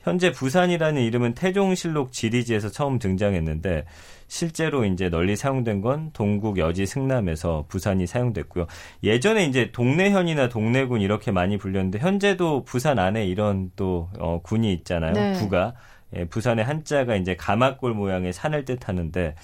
현재 0.02 0.32
부산이라는 0.32 1.00
이름은 1.02 1.35
태종실록 1.35 2.12
지리지에서 2.12 2.71
처음 2.71 2.99
등장했는데 2.99 3.85
실제로 4.26 4.85
이제 4.85 5.09
널리 5.09 5.37
사용된 5.37 5.80
건 5.80 6.11
동국 6.12 6.59
여지 6.59 6.87
승남에서 6.87 7.66
부산이 7.68 8.06
사용됐고요. 8.06 8.66
예전에 9.02 9.44
이제 9.44 9.71
동래현이나 9.73 10.49
동래군 10.49 11.00
이렇게 11.00 11.30
많이 11.30 11.59
불렸는데 11.59 11.99
현재도 11.99 12.64
부산 12.64 12.99
안에 12.99 13.26
이런 13.26 13.71
또 13.76 14.09
어, 14.18 14.40
군이 14.42 14.73
있잖아요. 14.73 15.12
네. 15.12 15.32
구가 15.35 15.75
예, 16.16 16.25
부산의 16.25 16.64
한자가 16.64 17.16
이제 17.16 17.37
가마골 17.37 17.94
모양의 17.94 18.32
산을 18.32 18.64
뜻하는데 18.64 19.35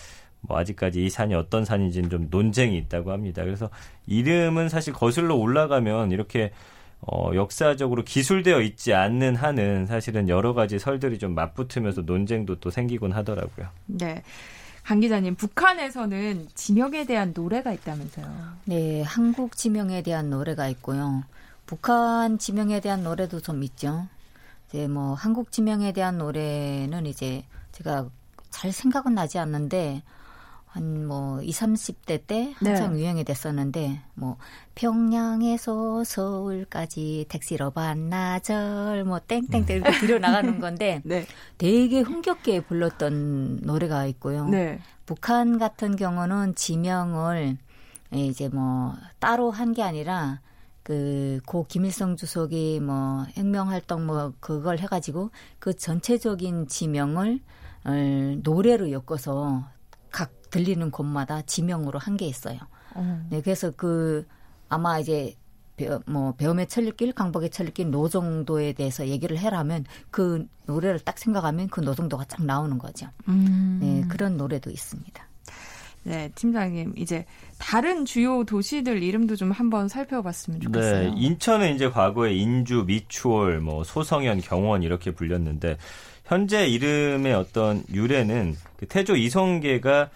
뭐 0.40 0.58
아직까지 0.58 1.04
이 1.04 1.10
산이 1.10 1.34
어떤 1.34 1.64
산인지는 1.64 2.10
좀 2.10 2.28
논쟁이 2.30 2.76
있다고 2.78 3.12
합니다. 3.12 3.44
그래서 3.44 3.70
이름은 4.06 4.68
사실 4.68 4.92
거슬러 4.92 5.34
올라가면 5.34 6.12
이렇게 6.12 6.50
어, 7.00 7.30
역사적으로 7.34 8.04
기술되어 8.04 8.60
있지 8.62 8.92
않는 8.92 9.36
한은 9.36 9.86
사실은 9.86 10.28
여러 10.28 10.52
가지 10.54 10.78
설들이 10.78 11.18
좀 11.18 11.34
맞붙으면서 11.34 12.02
논쟁도 12.02 12.60
또 12.60 12.70
생기곤 12.70 13.12
하더라고요. 13.12 13.68
네. 13.86 14.22
강 14.82 15.00
기자님, 15.00 15.34
북한에서는 15.34 16.48
지명에 16.54 17.04
대한 17.04 17.32
노래가 17.34 17.72
있다면서요. 17.72 18.26
네, 18.64 19.02
한국 19.02 19.56
지명에 19.56 20.02
대한 20.02 20.30
노래가 20.30 20.68
있고요. 20.68 21.24
북한 21.66 22.38
지명에 22.38 22.80
대한 22.80 23.04
노래도 23.04 23.40
좀 23.40 23.62
있죠. 23.64 24.06
이제 24.68 24.88
뭐 24.88 25.12
한국 25.12 25.52
지명에 25.52 25.92
대한 25.92 26.16
노래는 26.16 27.04
이제 27.04 27.44
제가 27.72 28.08
잘 28.48 28.72
생각은 28.72 29.14
나지 29.14 29.38
않는데 29.38 30.02
한뭐 30.70 31.42
20, 31.42 31.62
30대 31.62 32.26
때 32.26 32.52
한창 32.56 32.92
네. 32.94 33.00
유행이 33.00 33.24
됐었는데 33.24 34.00
뭐 34.14 34.36
평양에서 34.74 36.04
서울까지 36.04 37.26
택시로 37.28 37.70
반나절 37.70 39.04
뭐 39.04 39.18
땡땡땡 39.20 39.76
이렇게 39.76 39.98
들여 39.98 40.18
나가는 40.18 40.58
건데 40.60 41.00
네. 41.04 41.26
되게 41.56 42.00
흥겹게 42.00 42.60
불렀던 42.62 43.60
노래가 43.62 44.06
있고요. 44.06 44.46
네. 44.48 44.80
북한 45.06 45.58
같은 45.58 45.96
경우는 45.96 46.54
지명을 46.54 47.56
이제 48.12 48.48
뭐 48.48 48.94
따로 49.18 49.50
한 49.50 49.72
게 49.72 49.82
아니라 49.82 50.40
그고 50.82 51.66
김일성 51.68 52.16
주석이 52.16 52.80
뭐 52.80 53.24
혁명 53.34 53.68
활동 53.68 54.06
뭐 54.06 54.32
그걸 54.40 54.78
해가지고 54.78 55.30
그 55.58 55.74
전체적인 55.74 56.68
지명을 56.68 57.40
어, 57.84 57.90
노래로 58.42 58.90
엮어서 58.92 59.64
각 59.64 59.77
들리는 60.50 60.90
곳마다 60.90 61.42
지명으로 61.42 61.98
한게 61.98 62.26
있어요. 62.26 62.58
어. 62.94 63.26
네, 63.30 63.40
그래서 63.42 63.70
그 63.76 64.26
아마 64.68 64.98
이제 64.98 65.34
배- 65.76 65.88
뭐 66.06 66.32
배움의 66.32 66.66
천리길, 66.66 67.12
강박의 67.12 67.50
천리길 67.50 67.90
노정도에 67.90 68.72
대해서 68.72 69.06
얘기를 69.06 69.38
해라면 69.38 69.84
그 70.10 70.46
노래를 70.66 70.98
딱 71.00 71.18
생각하면 71.18 71.68
그 71.68 71.80
노정도가 71.80 72.24
쫙 72.24 72.44
나오는 72.44 72.76
거죠. 72.78 73.06
음. 73.28 73.78
네, 73.80 74.04
그런 74.08 74.36
노래도 74.36 74.70
있습니다. 74.70 75.28
네, 76.04 76.30
팀장님, 76.34 76.94
이제 76.96 77.26
다른 77.58 78.04
주요 78.04 78.44
도시들 78.44 79.02
이름도 79.02 79.36
좀 79.36 79.50
한번 79.50 79.88
살펴봤으면 79.88 80.60
좋겠어요. 80.60 81.10
네, 81.10 81.20
인천은 81.20 81.74
이제 81.74 81.90
과거에 81.90 82.34
인주, 82.34 82.84
미추홀, 82.86 83.60
뭐 83.60 83.84
소성현, 83.84 84.40
경원 84.40 84.82
이렇게 84.82 85.10
불렸는데 85.10 85.76
현재 86.24 86.66
이름의 86.66 87.34
어떤 87.34 87.84
유래는 87.92 88.56
그 88.78 88.86
태조 88.86 89.16
이성계가 89.16 90.10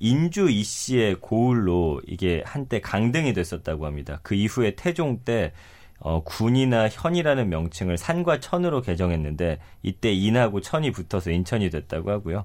인주 0.00 0.50
이 0.50 0.62
씨의 0.62 1.16
고을로 1.20 2.00
이게 2.06 2.42
한때 2.44 2.80
강등이 2.80 3.32
됐었다고 3.32 3.86
합니다. 3.86 4.20
그 4.22 4.34
이후에 4.34 4.74
태종 4.76 5.20
때 5.24 5.52
어, 6.00 6.22
군이나 6.22 6.88
현이라는 6.88 7.48
명칭을 7.48 7.98
산과 7.98 8.40
천으로 8.40 8.82
개정했는데 8.82 9.58
이때 9.82 10.12
인하고 10.12 10.60
천이 10.60 10.92
붙어서 10.92 11.30
인천이 11.30 11.70
됐다고 11.70 12.10
하고요. 12.10 12.44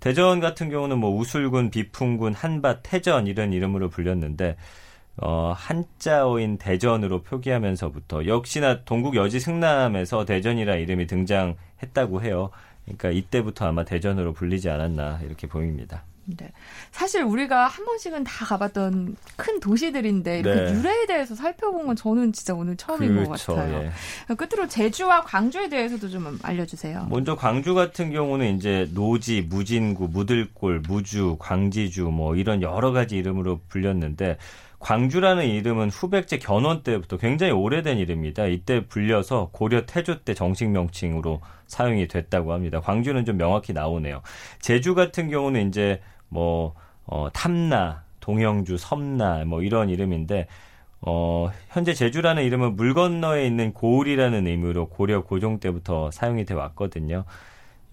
대전 0.00 0.40
같은 0.40 0.68
경우는 0.68 0.98
뭐 0.98 1.16
우술군, 1.16 1.70
비풍군, 1.70 2.34
한밭, 2.34 2.80
태전 2.82 3.26
이런 3.26 3.52
이름으로 3.52 3.88
불렸는데 3.88 4.56
어, 5.16 5.52
한자어인 5.56 6.58
대전으로 6.58 7.22
표기하면서부터 7.22 8.26
역시나 8.26 8.84
동국 8.84 9.14
여지 9.14 9.40
승남에서 9.40 10.24
대전이라 10.24 10.76
이름이 10.76 11.06
등장했다고 11.06 12.22
해요. 12.22 12.50
그러니까 12.84 13.10
이때부터 13.10 13.66
아마 13.66 13.84
대전으로 13.84 14.32
불리지 14.32 14.68
않았나 14.70 15.20
이렇게 15.22 15.46
보입니다. 15.46 16.04
네. 16.24 16.52
사실 16.90 17.22
우리가 17.22 17.66
한 17.66 17.84
번씩은 17.84 18.24
다 18.24 18.44
가봤던 18.44 19.16
큰 19.36 19.60
도시들인데 19.60 20.40
이렇게 20.40 20.60
네. 20.60 20.78
유래에 20.78 21.06
대해서 21.06 21.34
살펴본 21.34 21.86
건 21.86 21.96
저는 21.96 22.32
진짜 22.32 22.54
오늘 22.54 22.76
처음인 22.76 23.24
것 23.24 23.30
같아요. 23.30 23.90
예. 24.30 24.34
끝으로 24.34 24.68
제주와 24.68 25.22
광주에 25.22 25.68
대해서도 25.68 26.08
좀 26.08 26.38
알려주세요. 26.42 27.06
먼저 27.10 27.34
광주 27.34 27.74
같은 27.74 28.12
경우는 28.12 28.56
이제 28.56 28.88
노지, 28.92 29.42
무진구, 29.42 30.08
무들골, 30.08 30.82
무주, 30.86 31.36
광지주 31.38 32.04
뭐 32.04 32.36
이런 32.36 32.62
여러 32.62 32.92
가지 32.92 33.16
이름으로 33.16 33.60
불렸는데 33.68 34.38
광주라는 34.82 35.46
이름은 35.46 35.90
후백제 35.90 36.38
견원 36.38 36.82
때부터 36.82 37.16
굉장히 37.16 37.52
오래된 37.52 37.98
이름입니다. 37.98 38.46
이때 38.46 38.84
불려서 38.86 39.50
고려 39.52 39.86
태조 39.86 40.24
때 40.24 40.34
정식 40.34 40.68
명칭으로 40.68 41.40
사용이 41.68 42.08
됐다고 42.08 42.52
합니다. 42.52 42.80
광주는 42.80 43.24
좀 43.24 43.36
명확히 43.38 43.72
나오네요. 43.72 44.22
제주 44.60 44.94
같은 44.96 45.30
경우는 45.30 45.68
이제 45.68 46.02
뭐 46.28 46.74
어, 47.06 47.28
탐나, 47.32 48.02
동영주, 48.18 48.76
섬나 48.76 49.44
뭐 49.44 49.62
이런 49.62 49.88
이름인데 49.88 50.48
어, 51.00 51.50
현재 51.68 51.94
제주라는 51.94 52.42
이름은 52.42 52.74
물 52.74 52.92
건너에 52.92 53.46
있는 53.46 53.72
고을이라는 53.72 54.46
의미로 54.48 54.88
고려 54.88 55.22
고종 55.22 55.60
때부터 55.60 56.10
사용이 56.10 56.44
돼 56.44 56.54
왔거든요. 56.54 57.24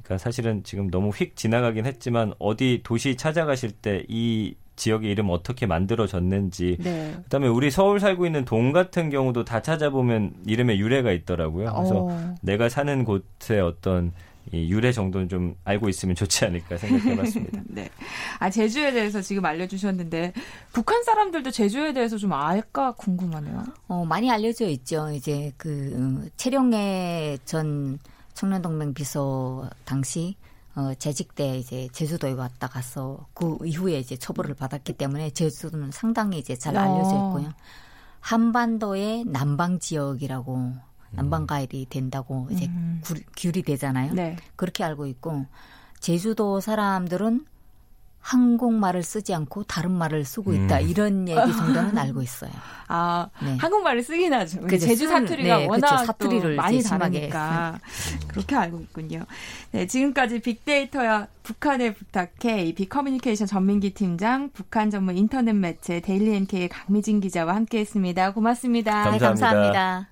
그러니까 0.02 0.18
사실은 0.18 0.64
지금 0.64 0.90
너무 0.90 1.10
휙 1.10 1.36
지나가긴 1.36 1.86
했지만 1.86 2.34
어디 2.40 2.82
도시 2.84 3.16
찾아가실 3.16 3.74
때 3.74 4.04
이 4.10 4.56
지역의 4.80 5.12
이름 5.12 5.30
어떻게 5.30 5.66
만들어졌는지 5.66 6.78
네. 6.80 7.16
그다음에 7.24 7.48
우리 7.48 7.70
서울 7.70 8.00
살고 8.00 8.26
있는 8.26 8.46
동 8.46 8.72
같은 8.72 9.10
경우도 9.10 9.46
다 9.46 9.62
찾아보면 9.62 10.34
이름에 10.48 10.78
유래가 10.78 11.12
있더라고요. 11.12 11.74
그래서 11.74 12.06
어. 12.06 12.36
내가 12.42 12.70
사는 12.70 13.04
곳의 13.04 13.62
어떤 13.62 14.14
이 14.52 14.72
유래 14.72 14.92
정도는 14.92 15.30
좀 15.30 15.56
알고 15.64 15.90
있으면 15.90 16.16
좋지 16.16 16.46
않을까 16.46 16.78
생각해봤습니다. 16.78 17.62
네. 17.70 17.90
아, 18.40 18.50
제주에 18.50 18.92
대해서 18.92 19.22
지금 19.22 19.46
알려주셨는데, 19.46 20.34
북한 20.74 21.04
사람들도 21.04 21.52
제주에 21.52 21.94
대해서 21.94 22.18
좀 22.18 22.34
알까 22.34 22.94
궁금하네요. 22.94 23.64
어, 23.90 24.06
많이 24.06 24.32
알려져 24.32 24.66
있죠. 24.70 25.12
이제 25.12 25.52
그 25.58 26.24
어, 26.26 26.30
최룡해 26.38 27.38
전 27.46 28.00
청년동맹 28.34 28.94
비서 28.96 29.70
당시 29.86 30.36
어, 30.80 30.94
재직 30.96 31.36
때 31.36 31.58
이제 31.58 31.90
제주도에 31.92 32.32
왔다 32.32 32.68
가서 32.68 33.28
그 33.34 33.58
이후에 33.66 34.00
이제 34.00 34.16
처벌을 34.16 34.56
받았기 34.56 34.94
때문에 34.94 35.32
제주도는 35.32 35.92
상당히 35.92 36.40
이제 36.40 36.56
잘 36.56 36.78
알려져 36.78 37.10
어. 37.16 37.28
있고요. 37.38 37.54
한반도의 38.22 39.26
남방 39.26 39.80
지역이라고 39.80 40.74
남방 41.12 41.48
가일이 41.48 41.86
된다고 41.90 42.48
이제 42.52 42.68
음. 42.68 43.02
구- 43.04 43.20
귤이 43.36 43.64
되잖아요. 43.64 44.14
네. 44.14 44.38
그렇게 44.56 44.84
알고 44.86 45.06
있고 45.08 45.46
제주도 46.00 46.62
사람들은 46.62 47.46
한국말을 48.22 49.02
쓰지 49.02 49.34
않고 49.34 49.64
다른 49.64 49.92
말을 49.92 50.26
쓰고 50.26 50.54
있다 50.54 50.80
음. 50.80 50.90
이런 50.90 51.28
얘기 51.28 51.40
정도는 51.40 51.98
알고 51.98 52.22
있어요. 52.22 52.52
아, 52.88 53.30
네. 53.42 53.56
한국말을 53.58 54.04
쓰긴 54.04 54.34
하죠. 54.34 54.62
그죠. 54.62 54.86
제주 54.86 55.08
사투리가 55.08 55.58
네, 55.58 55.66
워낙 55.68 55.92
그쵸. 55.92 56.06
사투리를 56.06 56.56
또 56.56 56.62
많이. 56.62 56.84
다르니까 56.84 57.80
그렇게 58.28 58.56
알고 58.56 58.80
있군요. 58.82 59.26
네, 59.72 59.88
지금까지 59.88 60.40
빅데이터야 60.40 61.28
북한을 61.44 61.94
부탁해 61.94 62.66
이 62.66 62.74
빅커뮤니케이션 62.74 63.48
전민기 63.48 63.94
팀장, 63.94 64.50
북한 64.54 64.90
전문 64.90 65.18
인터넷 65.18 65.54
매체 65.54 66.00
데일리 66.00 66.36
NK의 66.36 66.70
강미진 66.70 67.22
기자와 67.22 67.56
함께했습니다. 67.56 68.34
고맙습니다. 68.34 69.12
네, 69.12 69.18
감사합니다. 69.18 69.48
감사합니다. 69.48 70.10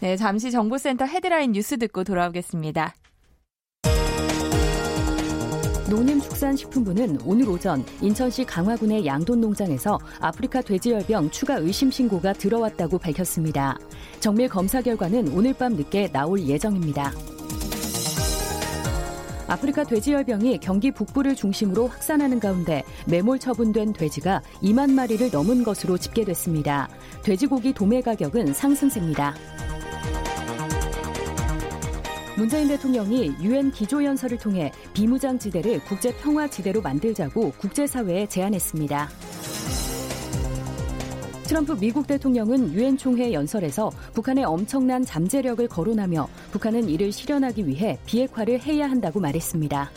네, 0.00 0.16
잠시 0.16 0.50
정보센터 0.50 1.06
헤드라인 1.06 1.52
뉴스 1.52 1.78
듣고 1.78 2.04
돌아오겠습니다. 2.04 2.94
농림축산식품부는 5.88 7.18
오늘 7.24 7.48
오전 7.48 7.84
인천시 8.00 8.44
강화군의 8.44 9.06
양돈 9.06 9.40
농장에서 9.40 9.98
아프리카 10.20 10.60
돼지열병 10.60 11.30
추가 11.30 11.56
의심 11.56 11.90
신고가 11.90 12.34
들어왔다고 12.34 12.98
밝혔습니다. 12.98 13.78
정밀 14.20 14.48
검사 14.48 14.82
결과는 14.82 15.28
오늘 15.28 15.54
밤 15.54 15.74
늦게 15.74 16.12
나올 16.12 16.40
예정입니다. 16.40 17.12
아프리카 19.46 19.82
돼지열병이 19.82 20.58
경기 20.58 20.90
북부를 20.90 21.34
중심으로 21.34 21.86
확산하는 21.86 22.38
가운데 22.38 22.84
매몰 23.06 23.38
처분된 23.38 23.94
돼지가 23.94 24.42
2만 24.62 24.90
마리를 24.90 25.30
넘은 25.30 25.64
것으로 25.64 25.96
집계됐습니다. 25.96 26.88
돼지고기 27.22 27.72
도매 27.72 28.02
가격은 28.02 28.52
상승세입니다. 28.52 29.34
문재인 32.38 32.68
대통령이 32.68 33.34
유엔 33.42 33.72
기조연설을 33.72 34.38
통해 34.38 34.70
비무장지대를 34.94 35.80
국제평화지대로 35.80 36.80
만들자고 36.80 37.50
국제사회에 37.58 38.28
제안했습니다. 38.28 39.08
트럼프 41.42 41.76
미국 41.80 42.06
대통령은 42.06 42.72
유엔 42.74 42.96
총회 42.96 43.32
연설에서 43.32 43.90
북한의 44.14 44.44
엄청난 44.44 45.04
잠재력을 45.04 45.66
거론하며 45.66 46.28
북한은 46.52 46.88
이를 46.88 47.10
실현하기 47.10 47.66
위해 47.66 47.98
비핵화를 48.06 48.60
해야 48.60 48.88
한다고 48.88 49.18
말했습니다. 49.18 49.90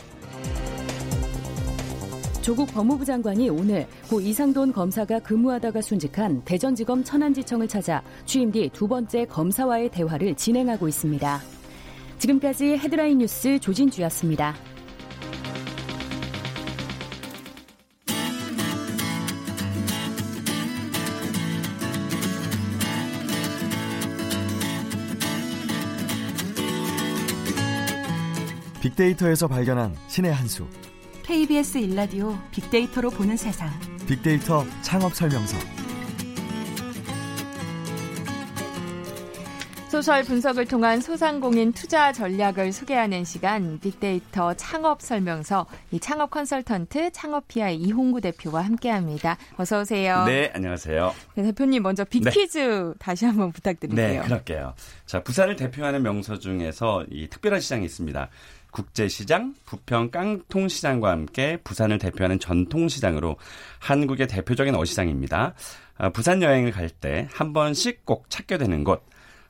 조국 2.40 2.72
법무부 2.72 3.04
장관이 3.04 3.50
오늘 3.50 3.86
고 4.10 4.20
이상돈 4.20 4.72
검사가 4.72 5.20
근무하다가 5.20 5.80
순직한 5.80 6.42
대전지검 6.44 7.04
천안지청을 7.04 7.68
찾아 7.68 8.02
취임 8.26 8.50
뒤 8.50 8.68
두 8.70 8.88
번째 8.88 9.26
검사와의 9.26 9.90
대화를 9.90 10.34
진행하고 10.34 10.88
있습니다. 10.88 11.61
지금까지 12.22 12.76
헤드라인 12.78 13.18
뉴스 13.18 13.58
조진주였습니다. 13.58 14.54
빅데이터에서 28.80 29.48
발견한 29.48 29.96
신의 30.06 30.32
한 30.32 30.46
수. 30.46 30.68
KBS 31.24 31.78
일라디오 31.78 32.38
빅데이터로 32.52 33.10
보는 33.10 33.36
세상. 33.36 33.68
빅데이터 34.06 34.64
창업 34.82 35.12
설명서. 35.14 35.81
소셜 39.92 40.24
분석을 40.24 40.64
통한 40.68 41.02
소상공인 41.02 41.72
투자 41.72 42.12
전략을 42.12 42.72
소개하는 42.72 43.24
시간 43.24 43.78
빅데이터 43.78 44.54
창업 44.54 45.02
설명서 45.02 45.66
이 45.90 46.00
창업 46.00 46.30
컨설턴트 46.30 47.12
창업피아의 47.12 47.76
이홍구 47.76 48.22
대표와 48.22 48.62
함께합니다. 48.62 49.36
어서 49.58 49.82
오세요. 49.82 50.24
네, 50.24 50.50
안녕하세요. 50.54 51.14
네, 51.34 51.42
대표님 51.42 51.82
먼저 51.82 52.04
빅퀴즈 52.04 52.94
다시 52.98 53.26
한번 53.26 53.48
네, 53.48 53.52
부탁드릴게요. 53.52 54.22
그럴게요. 54.22 54.72
자, 55.04 55.22
부산을 55.22 55.56
대표하는 55.56 56.02
명소 56.02 56.38
중에서 56.38 57.04
이 57.10 57.28
특별한 57.28 57.60
시장이 57.60 57.84
있습니다. 57.84 58.30
국제시장, 58.70 59.52
부평 59.66 60.10
깡통시장과 60.10 61.10
함께 61.10 61.58
부산을 61.62 61.98
대표하는 61.98 62.38
전통시장으로 62.38 63.36
한국의 63.78 64.26
대표적인 64.26 64.74
어시장입니다. 64.74 65.52
아, 65.98 66.08
부산 66.08 66.40
여행을 66.40 66.70
갈 66.70 66.88
때 66.88 67.28
한 67.30 67.52
번씩 67.52 68.06
꼭 68.06 68.30
찾게 68.30 68.56
되는 68.56 68.84
곳. 68.84 69.04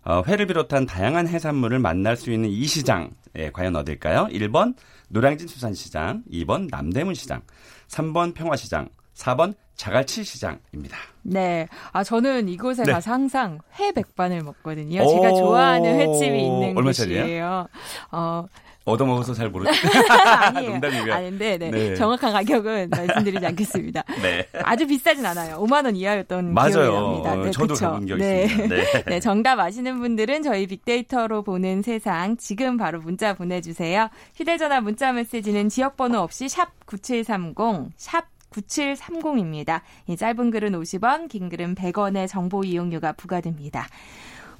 어, 0.04 0.22
회를 0.26 0.46
비롯한 0.46 0.86
다양한 0.86 1.28
해산물을 1.28 1.78
만날 1.78 2.16
수 2.16 2.30
있는 2.32 2.48
이 2.50 2.66
시장, 2.66 3.10
예, 3.36 3.50
과연 3.50 3.76
어딜까요? 3.76 4.26
1번 4.30 4.74
노량진 5.08 5.46
수산시장, 5.46 6.24
2번 6.30 6.68
남대문 6.70 7.14
시장, 7.14 7.42
3번 7.88 8.34
평화시장, 8.34 8.88
4번 9.14 9.54
자갈치 9.76 10.24
시장입니다. 10.24 10.96
네. 11.22 11.66
아, 11.92 12.04
저는 12.04 12.48
이곳에 12.48 12.82
네. 12.84 12.92
가서 12.92 13.12
항상 13.12 13.58
회 13.78 13.92
백반을 13.92 14.42
먹거든요. 14.42 15.06
제가 15.06 15.32
오, 15.32 15.36
좋아하는 15.36 15.98
횟집이 15.98 16.38
있는? 16.44 16.74
곳이에요. 16.74 17.68
어, 18.10 18.46
얻어먹어서 18.84 19.34
잘 19.34 19.48
모르죠. 19.50 19.70
아니에요. 20.10 20.70
농담이고요. 20.70 21.14
아닌데, 21.14 21.58
네. 21.58 21.70
네. 21.70 21.94
정확한 21.94 22.32
가격은 22.32 22.90
말씀드리지 22.90 23.46
않겠습니다. 23.46 24.02
네. 24.22 24.46
아주 24.64 24.86
비싸진 24.86 25.24
않아요. 25.26 25.58
5만 25.58 25.84
원 25.84 25.94
이하였던 25.96 26.52
맞아요. 26.52 26.72
기억이 26.72 26.92
납니다. 27.22 27.34
네, 27.36 27.50
저도 27.50 27.74
그쵸? 27.74 27.84
가본 27.86 28.06
기억이 28.06 28.22
네. 28.22 28.44
있습니다. 28.44 28.74
네. 28.74 29.04
네, 29.06 29.20
정답 29.20 29.58
아시는 29.58 30.00
분들은 30.00 30.42
저희 30.42 30.66
빅데이터로 30.66 31.42
보는 31.42 31.82
세상 31.82 32.36
지금 32.36 32.76
바로 32.76 33.00
문자 33.00 33.34
보내주세요. 33.34 34.08
휴대전화 34.34 34.80
문자 34.80 35.12
메시지는 35.12 35.68
지역번호 35.68 36.18
없이 36.18 36.48
샵 36.48 36.70
9730, 36.86 37.92
샵 37.96 38.26
9730입니다. 38.52 39.80
이 40.06 40.16
짧은 40.16 40.50
글은 40.50 40.72
50원, 40.72 41.28
긴 41.28 41.48
글은 41.48 41.74
100원의 41.74 42.28
정보 42.28 42.64
이용료가 42.64 43.12
부과됩니다. 43.12 43.88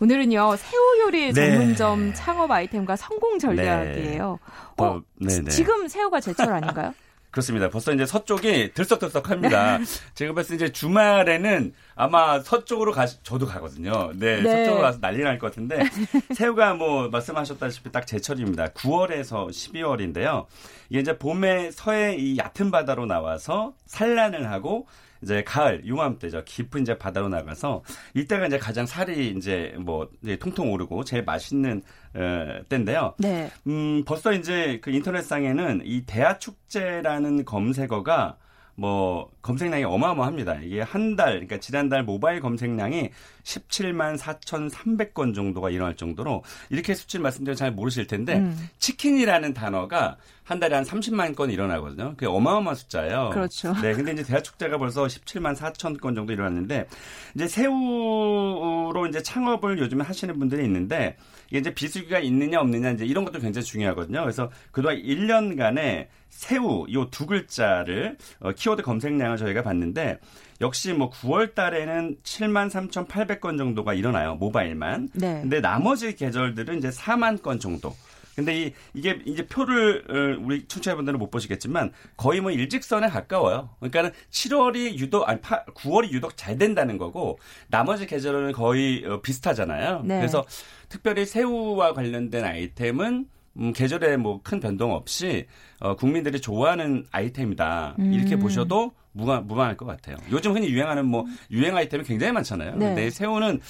오늘은요, 0.02 0.56
새우 0.56 0.80
요리 1.06 1.32
네. 1.32 1.52
전문점 1.52 2.12
창업 2.12 2.50
아이템과 2.50 2.96
성공 2.96 3.38
전략이에요. 3.38 4.40
어, 4.78 4.84
어, 4.84 5.02
네네. 5.20 5.48
지금 5.50 5.86
새우가 5.86 6.20
제철 6.20 6.52
아닌가요? 6.52 6.92
그렇습니다. 7.30 7.70
벌써 7.70 7.92
이제 7.94 8.04
서쪽이 8.04 8.72
들썩들썩합니다. 8.74 9.78
제가 10.14 10.34
봤을 10.34 10.58
때 10.58 10.64
이제 10.64 10.72
주말에는 10.72 11.72
아마 11.94 12.40
서쪽으로 12.40 12.90
가, 12.90 13.06
저도 13.06 13.46
가거든요. 13.46 14.10
네, 14.16 14.42
네. 14.42 14.64
서쪽으로 14.64 14.82
가서 14.82 14.98
난리 15.00 15.22
날 15.22 15.38
것 15.38 15.46
같은데 15.52 15.84
새우가 16.34 16.74
뭐 16.74 17.08
말씀하셨다시피 17.08 17.92
딱 17.92 18.04
제철입니다. 18.04 18.70
9월에서 18.72 19.48
12월인데요. 19.50 20.46
이게 20.90 20.98
이제 21.00 21.16
봄에 21.16 21.70
서해 21.70 22.16
이 22.16 22.36
얕은 22.36 22.72
바다로 22.72 23.06
나와서 23.06 23.72
산란을 23.86 24.50
하고 24.50 24.88
이제 25.22 25.42
가을 25.44 25.87
요맘때죠. 25.87 26.44
깊은 26.44 26.82
이제 26.82 26.98
바다로 26.98 27.28
나가서 27.28 27.82
이때가 28.14 28.46
이제 28.46 28.58
가장 28.58 28.87
살이 28.87 29.30
이제 29.30 29.74
뭐 29.78 30.08
이제 30.22 30.37
통통 30.37 30.72
오르고 30.72 31.04
제일 31.04 31.24
맛있는 31.24 31.82
어, 32.14 32.61
때인데요. 32.68 33.14
네. 33.18 33.50
음, 33.66 34.04
벌써 34.04 34.32
이제 34.32 34.80
그 34.82 34.90
인터넷상에는 34.90 35.82
이 35.85 36.04
대하 36.04 36.38
축제라는 36.38 37.44
검색어가 37.44 38.37
뭐 38.74 39.30
검색량이 39.42 39.85
어마어마합니다. 39.85 40.61
이게 40.62 40.80
한 40.80 41.14
달, 41.14 41.32
그러니까 41.32 41.58
지난달 41.58 42.04
모바일 42.04 42.40
검색량이 42.40 43.11
17만 43.42 44.16
4,300건 44.16 45.35
정도가 45.35 45.70
일어날 45.70 45.94
정도로 45.94 46.42
이렇게 46.70 46.94
수치를 46.94 47.22
말씀드리면 47.22 47.56
잘 47.56 47.72
모르실 47.72 48.06
텐데 48.06 48.37
음. 48.37 48.56
치킨이라는 48.78 49.52
단어가 49.52 50.16
한 50.44 50.58
달에 50.58 50.74
한 50.74 50.85
30만 50.85 51.35
건 51.35 51.50
일어나거든요. 51.50 52.11
그게 52.11 52.26
어마어마한 52.26 52.74
숫자예요. 52.74 53.30
그렇죠. 53.32 53.74
네, 53.80 53.92
근데 53.94 54.12
이제 54.12 54.22
대하 54.22 54.40
축제가 54.40 54.78
벌써 54.78 55.04
17만 55.04 55.54
4천 55.54 56.00
건 56.00 56.14
정도 56.14 56.32
일어났는데 56.32 56.87
이제 57.35 57.48
새우로 57.48 59.06
이제 59.08 59.22
창업을 59.22 59.78
요즘에 59.78 60.02
하시는 60.04 60.38
분들이 60.38 60.64
있는데 60.64 61.16
이게 61.48 61.58
이제 61.58 61.74
비수기가 61.74 62.20
있느냐 62.20 62.61
없느냐 62.61 62.90
이제 62.90 63.04
이런 63.04 63.24
것도 63.24 63.38
굉장히 63.38 63.64
중요하거든요. 63.64 64.22
그래서 64.22 64.50
그동안 64.70 64.96
1년간에 64.96 66.08
새우 66.32 66.86
요두 66.90 67.26
글자를 67.26 68.16
어, 68.40 68.52
키워드 68.52 68.82
검색량을 68.82 69.36
저희가 69.36 69.62
봤는데 69.62 70.18
역시 70.60 70.92
뭐 70.92 71.10
9월 71.10 71.54
달에는 71.54 72.16
7만 72.24 72.70
3,800건 72.70 73.58
정도가 73.58 73.94
일어나요. 73.94 74.34
모바일만. 74.36 75.10
네. 75.12 75.40
근데 75.42 75.60
나머지 75.60 76.16
계절들은 76.16 76.78
이제 76.78 76.88
4만 76.88 77.42
건 77.42 77.60
정도. 77.60 77.94
근데 78.34 78.62
이, 78.62 78.72
이게 78.94 79.20
이제 79.26 79.46
표를 79.46 80.04
어, 80.08 80.42
우리 80.42 80.66
청취자분들은 80.66 81.18
못 81.18 81.30
보시겠지만 81.30 81.92
거의 82.16 82.40
뭐 82.40 82.50
일직선에 82.50 83.08
가까워요. 83.08 83.68
그러니까는 83.80 84.10
7월이 84.30 84.98
유독 84.98 85.28
아니 85.28 85.38
8, 85.42 85.66
9월이 85.74 86.12
유독 86.12 86.36
잘 86.38 86.56
된다는 86.56 86.96
거고 86.96 87.38
나머지 87.68 88.06
계절은 88.06 88.52
거의 88.52 89.04
어, 89.04 89.20
비슷하잖아요. 89.20 90.02
네. 90.06 90.16
그래서 90.16 90.46
특별히 90.88 91.26
새우와 91.26 91.92
관련된 91.92 92.42
아이템은 92.42 93.26
음, 93.58 93.72
계절에 93.72 94.16
뭐 94.16 94.40
큰 94.42 94.60
변동 94.60 94.92
없이 94.92 95.46
어, 95.80 95.94
국민들이 95.96 96.40
좋아하는 96.40 97.04
아이템이다 97.10 97.96
이렇게 97.98 98.34
음. 98.36 98.40
보셔도 98.40 98.92
무관, 99.12 99.46
무방할 99.46 99.76
것 99.76 99.84
같아요. 99.84 100.16
요즘 100.30 100.54
흔히 100.54 100.68
유행하는 100.70 101.04
뭐 101.06 101.24
유행 101.50 101.76
아이템이 101.76 102.04
굉장히 102.04 102.32
많잖아요. 102.32 102.76
네. 102.76 102.86
근데 102.86 103.10
새우는 103.10 103.60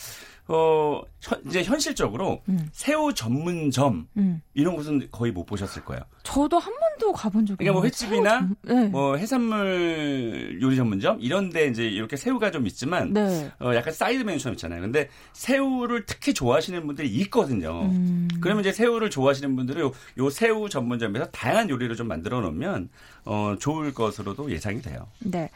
어 0.55 1.01
현- 1.23 1.41
이제 1.47 1.62
현실적으로 1.62 2.43
음. 2.49 2.69
새우 2.73 3.15
전문점 3.15 4.07
음. 4.19 4.43
이런 4.53 4.77
곳은 4.77 5.09
거의 5.11 5.33
못 5.33 5.47
보셨을 5.47 5.83
거예요. 5.85 6.03
저도 6.25 6.59
한 6.59 6.73
번도 6.79 7.12
가본 7.12 7.47
적이 7.47 7.57
그러니까 7.59 7.73
뭐 7.73 7.85
횟집이나 7.85 8.38
전- 8.41 8.57
네. 8.62 8.88
뭐 8.88 9.17
해산물 9.17 10.59
요리 10.61 10.77
전문점 10.77 11.19
이런데 11.21 11.69
이제 11.69 11.85
이렇게 11.88 12.17
새우가 12.17 12.51
좀 12.51 12.67
있지만 12.67 13.12
네. 13.15 13.51
어 13.61 13.75
약간 13.75 13.95
사이드 13.95 14.25
메뉴처럼 14.25 14.55
있잖아요. 14.55 14.83
근데 14.83 15.09
새우를 15.33 16.05
특히 16.07 16.35
좋아하시는 16.35 16.85
분들이 16.87 17.09
있거든요. 17.23 17.83
음. 17.87 18.29
그러면 18.43 18.61
이제 18.61 18.73
새우를 18.73 19.09
좋아하시는 19.09 19.57
분들은 19.57 19.81
요, 19.83 19.93
요 20.19 20.31
새우 20.31 20.69
전문점에서 20.69 21.27
다양한 21.27 21.71
요리를 21.71 21.97
좀 21.97 22.09
만들어 22.09 22.41
놓으면 22.41 22.91
어 23.25 23.55
좋을 23.59 23.95
것으로도 23.95 24.51
예상이 24.51 24.83
돼요. 24.83 25.07
네. 25.21 25.49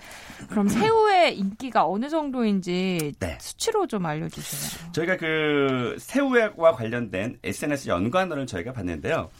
그럼 0.49 0.69
새우의 0.69 1.37
인기가 1.37 1.87
어느 1.87 2.09
정도인지 2.09 3.13
네. 3.19 3.39
수치로 3.41 3.87
좀 3.87 4.07
알려주세요. 4.07 4.86
저희가 4.93 5.17
그 5.17 5.97
새우와 5.99 6.73
관련된 6.73 7.39
SNS 7.43 7.89
연관어를 7.89 8.47
저희가 8.47 8.73
봤는데요. 8.73 9.31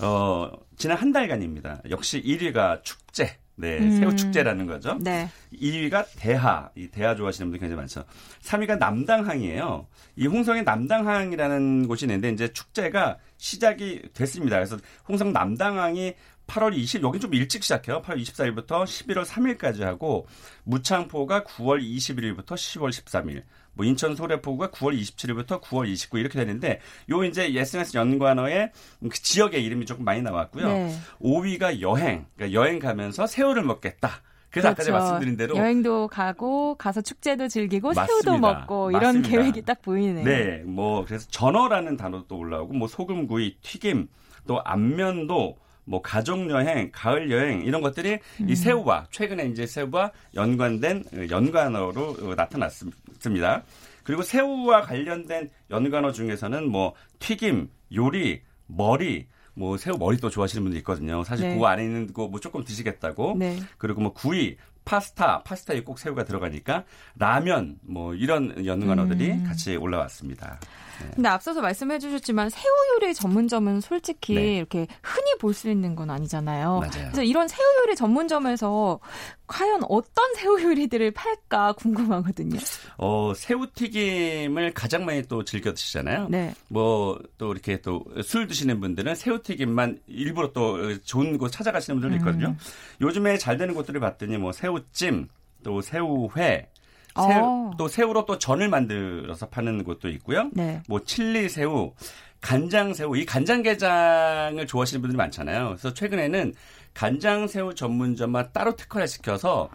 어, 0.00 0.50
지난 0.76 0.96
한 0.96 1.12
달간입니다. 1.12 1.82
역시 1.90 2.22
1위가 2.22 2.82
축제. 2.82 3.38
네, 3.56 3.76
음. 3.78 3.98
새우 3.98 4.16
축제라는 4.16 4.66
거죠. 4.66 4.96
네. 5.02 5.28
2위가 5.52 5.90
2위가 5.90 6.06
대하. 6.16 6.70
이 6.74 6.88
대하 6.88 7.14
좋아하시는 7.14 7.50
분들 7.50 7.60
굉장히 7.60 7.78
많죠. 7.78 8.04
3위가 8.42 8.78
남당항이에요. 8.78 9.86
이 10.16 10.26
홍성의 10.26 10.64
남당항이라는 10.64 11.86
곳이 11.86 12.06
있는데 12.06 12.30
이제 12.30 12.50
축제가 12.54 13.18
시작이 13.36 14.00
됐습니다. 14.14 14.56
그래서 14.56 14.78
홍성 15.06 15.34
남당항이 15.34 16.14
8월 16.46 16.74
20, 16.74 17.02
여기 17.04 17.20
좀 17.20 17.32
일찍 17.34 17.62
시작해요. 17.62 18.02
8월 18.02 18.20
24일부터 18.20 18.84
11월 18.84 19.24
3일까지 19.24 19.82
하고, 19.82 20.26
무창포가 20.64 21.44
9월 21.44 21.80
21일부터 21.80 22.54
10월 22.54 22.90
13일, 22.90 23.44
뭐 23.74 23.86
인천 23.86 24.16
소래포구가 24.16 24.70
9월 24.70 24.98
27일부터 25.00 25.60
9월 25.60 25.90
29일 25.92 26.20
이렇게 26.20 26.38
되는데, 26.38 26.80
요 27.10 27.24
이제 27.24 27.46
SNS 27.46 27.96
연관어에 27.96 28.72
그 29.00 29.10
지역의 29.10 29.64
이름이 29.64 29.86
조금 29.86 30.04
많이 30.04 30.22
나왔고요. 30.22 30.66
네. 30.66 30.94
5위가 31.20 31.80
여행, 31.80 32.26
그러니까 32.36 32.60
여행 32.60 32.78
가면서 32.78 33.26
새우를 33.26 33.62
먹겠다. 33.62 34.22
그래서 34.50 34.70
아까 34.70 34.82
제가 34.82 34.98
그렇죠. 34.98 35.12
말씀드린 35.12 35.36
대로 35.36 35.56
여행도 35.56 36.08
가고 36.08 36.74
가서 36.74 37.00
축제도 37.00 37.46
즐기고 37.46 37.94
새우도 37.94 38.38
맞습니다. 38.38 38.58
먹고 38.60 38.90
이런 38.90 39.02
맞습니다. 39.02 39.28
계획이 39.28 39.62
딱 39.62 39.80
보이네요. 39.80 40.24
네, 40.24 40.62
뭐 40.66 41.04
그래서 41.04 41.28
전어라는 41.30 41.96
단어도 41.96 42.36
올라오고 42.36 42.74
뭐 42.74 42.88
소금구이, 42.88 43.58
튀김, 43.62 44.08
또 44.48 44.60
안면도 44.64 45.56
뭐 45.84 46.02
가족 46.02 46.48
여행, 46.50 46.90
가을 46.92 47.30
여행 47.30 47.62
이런 47.62 47.80
것들이 47.80 48.18
음. 48.40 48.48
이 48.48 48.54
새우와 48.56 49.06
최근에 49.10 49.46
이제 49.46 49.66
새우와 49.66 50.12
연관된 50.34 51.04
어, 51.14 51.26
연관어로 51.30 52.16
어, 52.20 52.34
나타났습니다. 52.36 53.62
그리고 54.04 54.22
새우와 54.22 54.82
관련된 54.82 55.50
연관어 55.70 56.12
중에서는 56.12 56.68
뭐 56.70 56.94
튀김, 57.18 57.68
요리, 57.94 58.42
머리, 58.66 59.26
뭐 59.54 59.76
새우 59.76 59.98
머리 59.98 60.16
또 60.16 60.30
좋아하시는 60.30 60.62
분들 60.62 60.78
있거든요. 60.78 61.22
사실 61.24 61.48
네. 61.48 61.54
그거 61.54 61.66
안에 61.66 61.84
있는 61.84 62.12
거 62.12 62.28
뭐 62.28 62.40
조금 62.40 62.64
드시겠다고. 62.64 63.36
네. 63.38 63.58
그리고 63.78 64.00
뭐 64.00 64.12
구이, 64.12 64.56
파스타, 64.90 65.44
파스타에 65.44 65.82
꼭 65.84 66.00
새우가 66.00 66.24
들어가니까 66.24 66.82
라면 67.16 67.78
뭐 67.82 68.12
이런 68.12 68.66
연관어들이 68.66 69.30
음. 69.30 69.44
같이 69.44 69.76
올라왔습니다. 69.76 70.58
근데 71.14 71.28
앞서서 71.28 71.62
말씀해 71.62 71.98
주셨지만 72.00 72.50
새우 72.50 72.72
요리 72.94 73.14
전문점은 73.14 73.80
솔직히 73.80 74.34
네. 74.34 74.56
이렇게 74.56 74.86
흔히 75.02 75.38
볼 75.38 75.54
수 75.54 75.70
있는 75.70 75.94
건 75.94 76.10
아니잖아요. 76.10 76.80
맞아요. 76.80 76.90
그래서 76.90 77.22
이런 77.22 77.46
새우 77.48 77.64
요리 77.82 77.94
전문점에서 77.94 78.98
과연 79.50 79.82
어떤 79.88 80.34
새우 80.36 80.60
요리들을 80.62 81.10
팔까 81.10 81.72
궁금하거든요. 81.72 82.58
어, 82.98 83.32
새우튀김을 83.34 84.72
가장 84.74 85.04
많이 85.04 85.22
또 85.22 85.44
즐겨 85.44 85.72
드시잖아요. 85.74 86.28
네. 86.30 86.54
뭐 86.68 87.18
또 87.36 87.52
이렇게 87.52 87.80
또 87.80 88.04
술 88.22 88.46
드시는 88.46 88.80
분들은 88.80 89.14
새우튀김만 89.14 90.00
일부러 90.06 90.52
또 90.52 90.96
좋은 91.02 91.36
곳 91.38 91.50
찾아가시는 91.50 92.00
분들도 92.00 92.16
있거든요. 92.18 92.48
음. 92.48 92.58
요즘에 93.00 93.38
잘 93.38 93.56
되는 93.56 93.74
곳들을 93.74 93.98
봤더니 94.00 94.38
뭐 94.38 94.52
새우찜, 94.52 95.28
또 95.64 95.80
새우회, 95.80 96.68
어. 97.14 97.22
새우, 97.22 97.70
또 97.78 97.88
새우로 97.88 98.24
또 98.26 98.38
전을 98.38 98.68
만들어서 98.68 99.48
파는 99.48 99.82
곳도 99.84 100.08
있고요. 100.10 100.50
네. 100.52 100.80
뭐 100.88 101.02
칠리 101.02 101.48
새우, 101.48 101.92
간장 102.40 102.94
새우, 102.94 103.16
이 103.16 103.24
간장게장을 103.26 104.66
좋아하시는 104.66 105.00
분들이 105.00 105.16
많잖아요. 105.16 105.66
그래서 105.68 105.92
최근에는 105.92 106.54
간장 106.94 107.46
새우 107.46 107.74
전문점만 107.74 108.50
따로 108.52 108.76
특화를 108.76 109.08
시켜서 109.08 109.68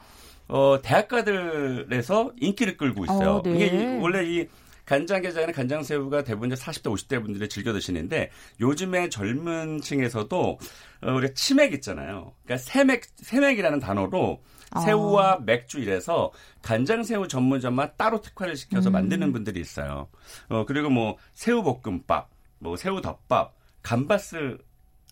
어 0.47 0.77
대학가들에서 0.83 2.33
인기를 2.39 2.77
끌고 2.77 3.05
있어요. 3.05 3.31
어, 3.37 3.41
네. 3.43 3.55
이게 3.55 3.65
이- 3.67 3.97
원래 3.99 4.23
이 4.23 4.47
간장게장이나 4.85 5.51
간장새우가 5.51 6.23
대부분 6.23 6.51
이제 6.51 6.61
40대, 6.63 6.93
50대 6.93 7.19
분들이 7.23 7.49
즐겨 7.49 7.73
드시는데 7.73 8.29
요즘에 8.61 9.09
젊은 9.09 9.81
층에서도 9.81 10.59
어, 11.01 11.11
우리가 11.11 11.33
치맥 11.33 11.73
있잖아요. 11.73 12.33
그러니까 12.43 12.57
새맥, 12.63 13.03
새맥이라는 13.15 13.79
단어로 13.79 14.43
아. 14.71 14.81
새우와 14.81 15.39
맥주 15.43 15.79
이래서 15.79 16.31
간장새우 16.61 17.27
전문점만 17.27 17.93
따로 17.97 18.21
특화를 18.21 18.55
시켜서 18.55 18.91
음. 18.91 18.93
만드는 18.93 19.31
분들이 19.33 19.59
있어요. 19.59 20.07
어, 20.49 20.65
그리고 20.67 20.91
뭐 20.91 21.17
새우볶음밥, 21.33 22.29
뭐 22.59 22.77
새우덮밥, 22.77 23.55
감바스 23.81 24.59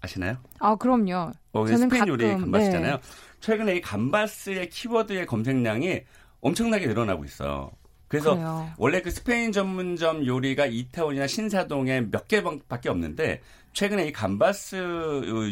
아시나요? 0.03 0.37
아 0.59 0.75
그럼요. 0.75 1.31
어, 1.53 1.65
저는 1.65 1.89
스페인 1.89 2.07
요리 2.07 2.25
가끔, 2.25 2.41
감바스잖아요. 2.41 2.95
네. 2.97 3.01
최근에 3.39 3.75
이 3.77 3.81
감바스의 3.81 4.69
키워드의 4.69 5.25
검색량이 5.25 6.01
엄청나게 6.41 6.87
늘어나고 6.87 7.23
있어요. 7.23 7.71
그래서 8.09 8.35
그래요. 8.35 8.71
원래 8.77 9.01
그 9.01 9.09
스페인 9.09 9.51
전문점 9.51 10.25
요리가 10.25 10.65
이태원이나 10.65 11.25
신사동에 11.25 12.01
몇 12.11 12.27
개밖에 12.27 12.89
없는데 12.89 13.41
최근에 13.71 14.07
이 14.07 14.11
감바스 14.11 14.75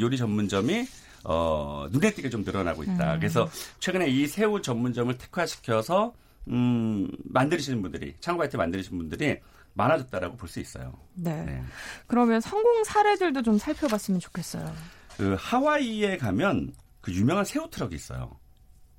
요리 0.01 0.17
전문점이 0.17 0.85
어, 1.23 1.87
눈에 1.91 2.11
띄게 2.11 2.29
좀 2.29 2.43
늘어나고 2.43 2.83
있다. 2.83 3.13
음. 3.13 3.19
그래서 3.19 3.49
최근에 3.79 4.07
이 4.09 4.27
새우 4.27 4.61
전문점을 4.61 5.17
특화시켜서 5.17 6.13
음, 6.49 7.07
만드시는 7.23 7.81
분들이 7.81 8.15
창업 8.19 8.43
아이템 8.43 8.57
만드시는 8.59 8.97
분들이 8.97 9.39
많아졌다라고 9.73 10.37
볼 10.37 10.49
수 10.49 10.59
있어요. 10.59 10.93
네. 11.13 11.43
네. 11.43 11.63
그러면 12.07 12.41
성공 12.41 12.83
사례들도 12.83 13.41
좀 13.43 13.57
살펴봤으면 13.57 14.19
좋겠어요. 14.19 14.73
그 15.17 15.35
하와이에 15.39 16.17
가면 16.17 16.73
그 17.01 17.11
유명한 17.13 17.45
새우 17.45 17.69
트럭이 17.69 17.95
있어요. 17.95 18.37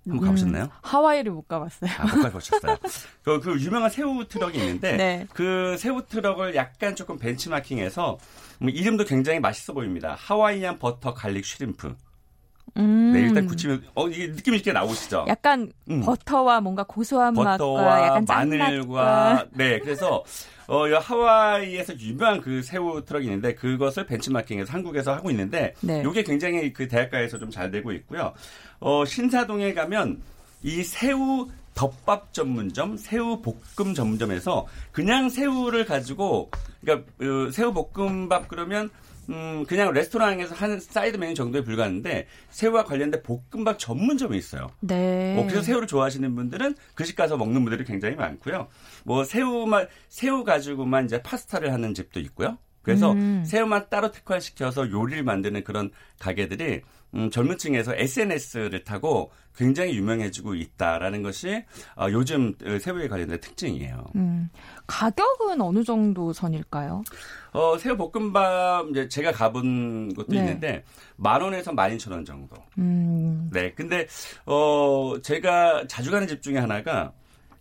한번 0.05 0.25
음, 0.25 0.27
가보셨나요? 0.27 0.69
하와이를 0.83 1.31
못 1.33 1.47
가봤어요. 1.47 1.91
아, 1.99 2.03
못 2.07 2.23
가보셨어요. 2.23 2.77
그, 3.23 3.41
그 3.41 3.61
유명한 3.61 3.89
새우 3.91 4.27
트럭이 4.27 4.59
있는데 4.59 4.97
네. 4.97 5.27
그 5.33 5.77
새우 5.79 6.05
트럭을 6.07 6.57
약간 6.57 6.97
조금 6.97 7.19
벤치마킹해서 7.19 8.19
음, 8.63 8.69
이름도 8.69 9.05
굉장히 9.05 9.39
맛있어 9.39 9.73
보입니다. 9.73 10.17
Hawaiian 10.19 10.79
butter 10.81 11.15
garlic 11.15 11.45
shrimp. 11.47 11.95
음. 12.77 13.13
네, 13.13 13.21
일단 13.21 13.47
굳히면 13.47 13.83
어 13.95 14.09
이게 14.09 14.33
느낌 14.33 14.55
있게 14.55 14.73
나오시죠. 14.73 15.27
약간 15.29 15.71
음. 15.91 16.01
버터와 16.01 16.61
뭔가 16.61 16.83
고소한 16.85 17.35
맛과 17.35 17.59
버터와 17.59 18.07
약간 18.07 18.25
마늘과 18.27 19.47
네 19.53 19.79
그래서 19.79 20.25
어이 20.69 20.93
하와이에서 20.95 21.99
유명한 21.99 22.41
그 22.41 22.63
새우 22.63 23.05
트럭이 23.05 23.25
있는데 23.27 23.55
그것을 23.55 24.07
벤치마킹해서 24.07 24.73
한국에서 24.73 25.13
하고 25.13 25.31
있는데 25.31 25.75
네. 25.81 26.03
이게 26.09 26.23
굉장히 26.23 26.73
그 26.73 26.89
대학가에서 26.89 27.39
좀 27.39 27.51
잘 27.51 27.71
되고 27.71 27.93
있고요. 27.93 28.33
어 28.81 29.05
신사동에 29.05 29.75
가면 29.75 30.23
이 30.63 30.83
새우 30.83 31.49
덮밥 31.75 32.33
전문점, 32.33 32.97
새우 32.97 33.43
볶음 33.43 33.93
전문점에서 33.95 34.67
그냥 34.93 35.29
새우를 35.29 35.85
가지고 35.85 36.51
그러니까 36.81 37.07
어, 37.23 37.51
새우 37.51 37.73
볶음밥 37.75 38.49
그러면 38.49 38.89
음, 39.31 39.65
그냥 39.69 39.93
레스토랑에서 39.93 40.55
하는 40.55 40.81
사이드 40.81 41.17
메뉴 41.17 41.35
정도에 41.35 41.63
불과한데 41.63 42.27
새우와 42.51 42.85
관련된 42.85 43.23
볶음밥 43.23 43.79
전문점이 43.79 44.37
있어요. 44.37 44.71
네. 44.81 45.37
어, 45.39 45.43
그래서 45.45 45.63
새우를 45.63 45.87
좋아하시는 45.87 46.35
분들은 46.35 46.75
그 46.95 47.05
집 47.05 47.17
가서 47.17 47.37
먹는 47.37 47.65
분들이 47.65 47.85
굉장히 47.85 48.17
많고요. 48.17 48.69
뭐 49.05 49.25
새우만 49.25 49.87
새우 50.09 50.45
가지고만 50.45 51.05
이제 51.05 51.23
파스타를 51.23 51.73
하는 51.73 51.95
집도 51.95 52.21
있고요. 52.21 52.59
그래서 52.83 53.13
음. 53.13 53.45
새우만 53.47 53.87
따로 53.91 54.11
특화시켜서 54.11 54.91
요리를 54.91 55.23
만드는 55.23 55.63
그런 55.63 55.91
가게들이 56.19 56.83
음, 57.15 57.31
젊은 57.31 57.59
층에서 57.59 57.95
SNS를 57.95 58.85
타고 58.85 59.31
굉장히 59.55 59.95
유명해지고 59.97 60.55
있다라는 60.55 61.23
것이 61.23 61.63
어, 61.97 62.07
요즘 62.11 62.55
새우에 62.81 63.07
관련된 63.09 63.39
특징이에요. 63.41 64.07
음, 64.17 64.49
가격은 64.87 65.61
어느 65.61 65.85
정도 65.85 66.33
선일까요? 66.33 67.05
어, 67.53 67.77
새우 67.79 67.97
볶음밥 67.99 68.89
이제 68.91 69.09
제가 69.09 69.33
가본 69.33 70.15
곳도 70.15 70.33
네. 70.33 70.39
있는데 70.39 70.85
만 71.17 71.43
원에서 71.43 71.73
만 71.73 71.93
이천 71.95 72.15
원 72.15 72.25
정도. 72.25 72.57
음, 72.79 73.51
네. 73.53 73.73
근데 73.75 74.07
어 74.47 75.15
제가 75.23 75.87
자주 75.87 76.11
가는 76.11 76.27
집 76.27 76.41
중에 76.41 76.57
하나가 76.57 77.13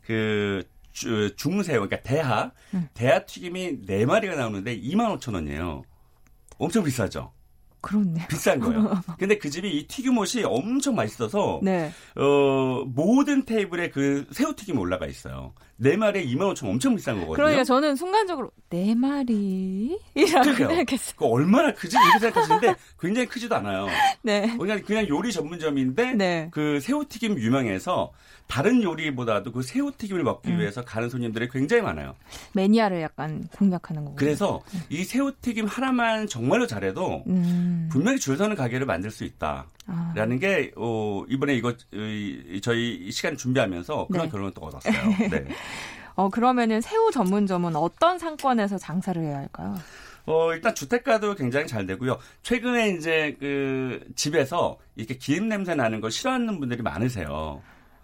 그 0.06 0.64
주- 0.94 1.36
중새우 1.36 1.88
그러니까 1.88 2.02
대하 2.02 2.52
음. 2.74 2.88
대하 2.94 3.26
튀김이 3.26 3.86
네 3.86 4.06
마리가 4.06 4.36
나오는데 4.36 4.80
2만 4.80 5.18
5천 5.20 5.34
원이에요. 5.34 5.84
엄청 6.58 6.84
비싸죠. 6.86 7.34
그렇네. 7.82 8.28
비싼 8.28 8.60
거예요. 8.60 9.02
근데 9.18 9.38
그 9.38 9.50
집이 9.50 9.70
이 9.70 9.88
튀김옷이 9.88 10.44
엄청 10.46 10.96
맛있어서 10.96 11.60
네. 11.64 11.92
어 12.16 12.84
모든 12.86 13.44
테이블에 13.46 13.90
그 13.90 14.26
새우 14.32 14.56
튀김이 14.56 14.78
올라가 14.78 15.08
있어요. 15.08 15.54
네 15.82 15.98
마리에 15.98 16.24
2만 16.28 16.54
5천 16.54 16.66
원 16.66 16.74
엄청 16.74 16.96
비싼 16.96 17.16
거거든요. 17.16 17.36
그러니까 17.36 17.64
저는 17.64 17.96
순간적으로 17.96 18.52
네 18.70 18.94
마리 18.94 19.98
이라고. 20.14 20.54
생각했어요. 20.54 21.16
그 21.18 21.26
얼마나 21.26 21.74
크지 21.74 21.98
이렇게 21.98 22.20
생각하시는데 22.20 22.76
굉장히 23.02 23.28
크지도 23.28 23.56
않아요. 23.56 23.88
네. 24.22 24.56
그냥 24.60 24.80
그냥 24.84 25.08
요리 25.08 25.32
전문점인데 25.32 26.14
네. 26.14 26.50
그 26.52 26.80
새우튀김 26.80 27.40
유명해서 27.40 28.12
다른 28.46 28.84
요리보다도 28.84 29.54
그 29.54 29.64
새우튀김을 29.64 30.22
먹기 30.24 30.52
음. 30.52 30.60
위해서 30.60 30.84
가는 30.84 31.10
손님들이 31.10 31.50
굉장히 31.50 31.82
많아요. 31.82 32.16
매니아를 32.54 33.02
약간 33.02 33.48
공략하는 33.58 34.06
거고. 34.06 34.18
그래서 34.18 34.62
이 34.90 35.04
새우튀김 35.04 35.66
하나만 35.66 36.28
정말로 36.28 36.68
잘해도 36.68 37.24
음. 37.26 37.90
분명히 37.92 38.20
줄 38.20 38.38
서는 38.38 38.56
가게를 38.56 38.86
만들 38.86 39.10
수 39.10 39.24
있다 39.24 39.66
라는 40.16 40.38
아. 40.38 40.40
게 40.40 40.72
어, 40.76 41.24
이번에 41.28 41.56
이거 41.56 41.74
이- 41.94 42.60
저희 42.62 43.12
시간 43.12 43.36
준비하면서 43.36 44.08
그런 44.12 44.26
네. 44.26 44.32
결론을 44.32 44.54
또 44.54 44.62
얻었어요. 44.62 44.94
네. 45.32 45.48
어 46.16 46.30
그러면은 46.30 46.82
새우 46.82 47.10
전문점은 47.12 47.76
어떤 47.76 48.20
상권에서 48.20 48.78
장사를 48.78 49.22
해야 49.24 49.38
할까요? 49.38 49.76
어, 50.26 50.54
일단 50.54 50.76
주택가도 50.76 51.36
굉장히 51.36 51.66
잘 51.68 51.86
되고요. 51.88 52.20
최근에 52.44 52.90
이제 52.92 53.36
그 53.40 54.00
집에서 54.16 54.78
이렇게 54.96 55.18
기름 55.18 55.50
냄새 55.50 55.74
나는 55.74 56.00
걸 56.00 56.12
싫어하는 56.12 56.60
분들이 56.60 56.82
많으세요. 56.84 57.62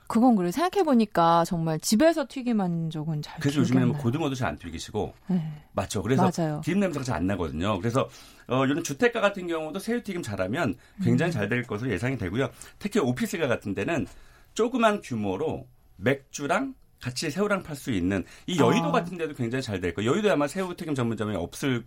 그건 0.07 0.35
그래 0.35 0.51
생각해 0.51 0.83
보니까 0.83 1.43
정말 1.45 1.79
집에서 1.79 2.25
튀김한 2.27 2.89
적은 2.89 3.21
잘 3.21 3.39
그래서 3.39 3.59
요즘에는 3.59 3.87
안 3.87 3.93
뭐. 3.93 3.97
고등어도 4.01 4.35
잘 4.35 4.47
안 4.49 4.57
튀기시고 4.57 5.13
네. 5.27 5.51
맞죠. 5.73 6.01
그래서 6.01 6.31
맞아요. 6.37 6.61
기름 6.63 6.79
냄새가 6.79 7.03
잘 7.03 7.17
안 7.17 7.27
나거든요. 7.27 7.77
그래서 7.79 8.07
어, 8.47 8.65
이런 8.65 8.83
주택가 8.83 9.19
같은 9.21 9.47
경우도 9.47 9.79
새우튀김 9.79 10.21
잘하면 10.21 10.75
굉장히 11.03 11.31
음. 11.31 11.33
잘될 11.33 11.63
것으로 11.63 11.91
예상이 11.91 12.17
되고요. 12.17 12.49
특히 12.79 12.99
오피스가 12.99 13.47
같은 13.47 13.73
데는 13.75 14.07
조그만 14.53 15.01
규모로 15.01 15.67
맥주랑 15.97 16.73
같이 17.01 17.29
새우랑 17.29 17.63
팔 17.63 17.75
수 17.75 17.91
있는 17.91 18.23
이 18.47 18.57
여의도 18.59 18.87
아. 18.87 18.91
같은 18.91 19.17
데도 19.17 19.33
굉장히 19.33 19.61
잘 19.61 19.81
될 19.81 19.93
거예요. 19.93 20.11
여의도에 20.11 20.31
아마 20.31 20.47
새우튀김 20.47 20.95
전문점이 20.95 21.35
없을 21.35 21.85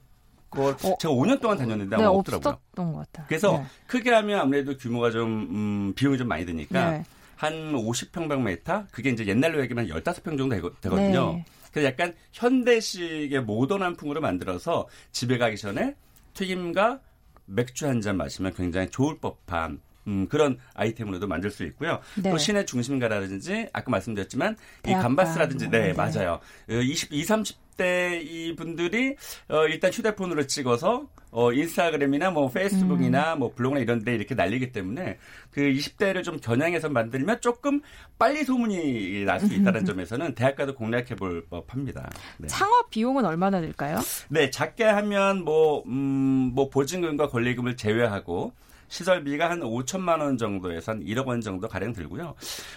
걸 0.51 0.73
어. 0.85 0.97
제가 1.01 1.15
5년 1.15 1.41
동안 1.41 1.57
다녔는데 1.59 1.97
네, 1.97 2.03
아마 2.03 2.11
없더라고요. 2.13 2.55
없었던 2.55 2.93
것 2.93 2.99
같아요. 3.07 3.27
그래서 3.29 3.53
네. 3.59 3.65
크게 3.87 4.11
하면 4.13 4.41
아무래도 4.41 4.77
규모가 4.77 5.11
좀 5.13 5.49
음, 5.51 5.93
비용이 5.95 6.19
좀 6.19 6.27
많이 6.29 6.45
드니까 6.45 6.91
네. 6.91 7.05
한 7.41 7.73
50평방미터 7.73 8.87
그게 8.91 9.09
이제 9.09 9.27
옛날로 9.27 9.63
얘기하면 9.63 9.89
15평 9.89 10.37
정도 10.37 10.51
되거- 10.51 10.75
되거든요. 10.83 11.33
네. 11.37 11.45
그래서 11.73 11.89
약간 11.89 12.15
현대식의 12.33 13.43
모던한 13.45 13.97
풍으로 13.97 14.21
만들어서 14.21 14.87
집에 15.11 15.39
가기 15.39 15.57
전에 15.57 15.95
튀김과 16.35 17.01
맥주 17.47 17.87
한 17.89 18.03
잔 18.03 18.19
마시면 18.19 18.53
굉장히 18.55 18.91
좋을 18.91 19.19
법한 19.21 19.81
음, 20.07 20.27
그런 20.29 20.59
아이템으로도 20.75 21.27
만들 21.27 21.51
수 21.51 21.65
있고요. 21.65 22.01
네. 22.23 22.31
또 22.31 22.39
시내 22.39 22.65
중심가라든지 22.65 23.69
아까 23.73 23.91
말씀드렸지만 23.91 24.55
이 24.55 24.83
대학가 24.83 25.03
감바스라든지 25.03 25.67
뭐, 25.69 25.79
네, 25.79 25.87
네. 25.89 25.93
맞아요. 25.93 26.41
20, 26.69 27.13
20, 27.13 27.29
30대 27.29 28.23
이 28.25 28.55
분들이 28.57 29.17
어, 29.49 29.67
일단 29.67 29.91
휴대폰으로 29.93 30.47
찍어서 30.47 31.07
어, 31.33 31.53
인스타그램이나 31.53 32.31
뭐 32.31 32.51
페이스북이나 32.51 33.37
뭐 33.37 33.53
블로그나 33.55 33.81
이런 33.81 34.03
데 34.03 34.15
이렇게 34.15 34.35
날리기 34.35 34.73
때문에 34.73 35.19
그 35.51 35.61
20대를 35.61 36.25
좀 36.25 36.41
겨냥해서 36.41 36.89
만들면 36.89 37.41
조금 37.41 37.81
빨리 38.19 38.45
소문이 38.45 39.25
날 39.25 39.39
수 39.41 39.55
있다는 39.55 39.85
점에서는 39.87 40.35
대학가도 40.35 40.75
공략해 40.75 41.15
볼 41.17 41.47
법합니다. 41.49 42.11
네. 42.39 42.49
창업 42.49 42.91
비용은 42.91 43.25
얼마나 43.25 43.61
들까요? 43.61 43.99
네, 44.29 44.51
작게 44.51 44.85
하면 44.85 45.45
뭐, 45.45 45.83
음, 45.87 46.51
뭐 46.55 46.69
보증금과 46.69 47.29
권리금을 47.29 47.77
제외하고 47.77 48.53
시설비가 48.91 49.49
한 49.49 49.61
5천만 49.61 50.21
원 50.21 50.37
정도에서 50.37 50.93
한 50.93 51.03
1억 51.03 51.27
원 51.27 51.41
정도 51.41 51.69
가량 51.69 51.95
들고요. 51.95 52.35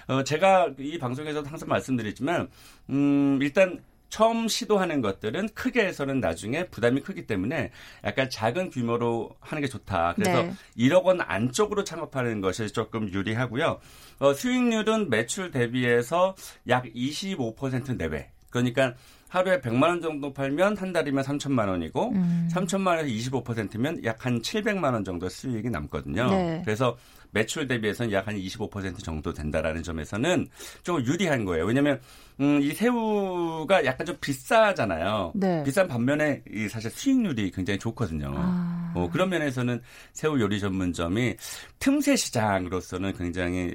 어, 0.08 0.24
제가 0.24 0.70
이 0.80 0.98
방송에서도 0.98 1.50
항상 1.50 1.68
말씀드리지만, 1.68 2.48
음, 2.92 3.40
일단 3.42 3.84
처음 4.14 4.48
시도하는 4.48 5.02
것들은 5.02 5.50
크게 5.56 5.84
해서는 5.88 6.20
나중에 6.20 6.68
부담이 6.68 7.02
크기 7.02 7.26
때문에 7.26 7.72
약간 8.04 8.30
작은 8.30 8.70
규모로 8.70 9.36
하는 9.40 9.62
게 9.62 9.68
좋다. 9.68 10.14
그래서 10.14 10.44
네. 10.44 10.54
1억 10.78 11.06
원 11.06 11.20
안쪽으로 11.20 11.84
창업하는 11.84 12.40
것이 12.40 12.72
조금 12.72 13.12
유리하고요. 13.12 13.80
어, 14.20 14.34
수익률은 14.36 15.10
매출 15.10 15.50
대비해서 15.50 16.36
약 16.70 16.86
25% 16.94 17.98
내외. 17.98 18.30
그러니까 18.52 18.94
하루에 19.34 19.60
100만 19.62 19.82
원 19.82 20.00
정도 20.00 20.32
팔면 20.32 20.78
한 20.78 20.94
달이면 20.94 21.24
3천만 21.24 21.68
원이고 21.68 22.12
음. 22.12 22.48
3천만 22.54 22.98
원에서 22.98 23.08
25%면 23.08 24.06
약 24.06 24.24
한 24.24 24.40
700만 24.40 24.94
원 24.94 25.04
정도 25.04 25.28
수익이 25.28 25.72
남거든요. 25.72 26.30
네. 26.30 26.62
그래서 26.64 26.96
매출 27.32 27.68
대비해서는 27.68 28.12
약 28.12 28.28
한 28.28 28.36
25% 28.38 29.04
정도 29.04 29.34
된다라는 29.34 29.82
점에서는 29.82 30.48
좀 30.84 31.04
유리한 31.04 31.46
거예요. 31.46 31.66
왜냐하면 31.66 32.00
음, 32.40 32.62
이 32.62 32.74
새우가 32.74 33.86
약간 33.86 34.06
좀 34.06 34.16
비싸잖아요. 34.22 35.32
네. 35.34 35.64
비싼 35.64 35.88
반면에 35.88 36.44
이 36.54 36.70
사실 36.70 36.92
수익률이 36.92 37.50
굉장히 37.52 37.80
좋거든요. 37.80 38.32
아. 38.38 38.94
어, 38.96 39.10
그런 39.12 39.30
면에서는 39.30 39.82
새우 40.14 40.40
요리 40.40 40.60
전문점이 40.60 41.36
틈새 41.80 42.16
시장으로서는 42.16 43.14
굉장히 43.18 43.74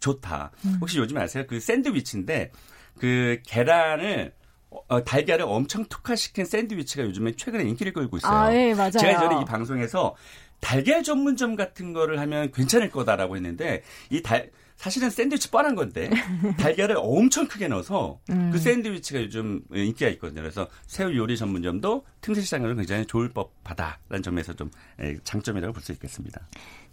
좋다. 0.00 0.50
음. 0.66 0.76
혹시 0.82 0.98
요즘 0.98 1.16
아세요? 1.16 1.44
그 1.48 1.58
샌드위치인데 1.58 2.52
그 2.98 3.40
계란을 3.46 4.32
어, 4.70 5.04
달걀을 5.04 5.42
엄청 5.42 5.84
특화시킨 5.88 6.44
샌드위치가 6.44 7.04
요즘에 7.04 7.32
최근에 7.32 7.64
인기를 7.64 7.92
끌고 7.92 8.16
있어요. 8.18 8.32
아, 8.32 8.54
예, 8.54 8.74
맞아요. 8.74 8.90
제가 8.92 9.20
전에 9.20 9.40
이 9.40 9.44
방송에서 9.44 10.14
달걀 10.60 11.02
전문점 11.02 11.56
같은 11.56 11.92
거를 11.92 12.18
하면 12.20 12.50
괜찮을 12.52 12.90
거다라고 12.90 13.36
했는데 13.36 13.82
이 14.10 14.22
달 14.22 14.50
사실은 14.76 15.10
샌드위치 15.10 15.50
뻔한 15.50 15.74
건데 15.74 16.08
달걀을 16.56 16.96
엄청 16.98 17.48
크게 17.48 17.66
넣어서 17.66 18.20
음. 18.30 18.50
그 18.52 18.58
샌드위치가 18.60 19.20
요즘 19.22 19.60
인기가 19.72 20.08
있거든요. 20.10 20.40
그래서 20.40 20.68
새우 20.86 21.12
요리 21.16 21.36
전문점도 21.36 22.04
틈새 22.20 22.42
시장으로 22.42 22.76
굉장히 22.76 23.04
좋을 23.06 23.28
법하다라는 23.30 24.22
점에서 24.22 24.52
좀 24.52 24.70
예, 25.02 25.16
장점이라고 25.24 25.72
볼 25.72 25.82
수 25.82 25.90
있겠습니다. 25.92 26.42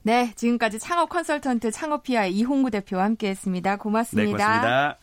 네, 0.02 0.32
지금까지 0.36 0.80
창업 0.80 1.10
컨설턴트 1.10 1.70
창업피아 1.72 2.26
이홍구 2.26 2.72
대표와 2.72 3.04
함께했습니다. 3.04 3.72
네, 3.72 3.78
고맙습니다. 3.78 4.32
고맙습니다. 4.32 4.98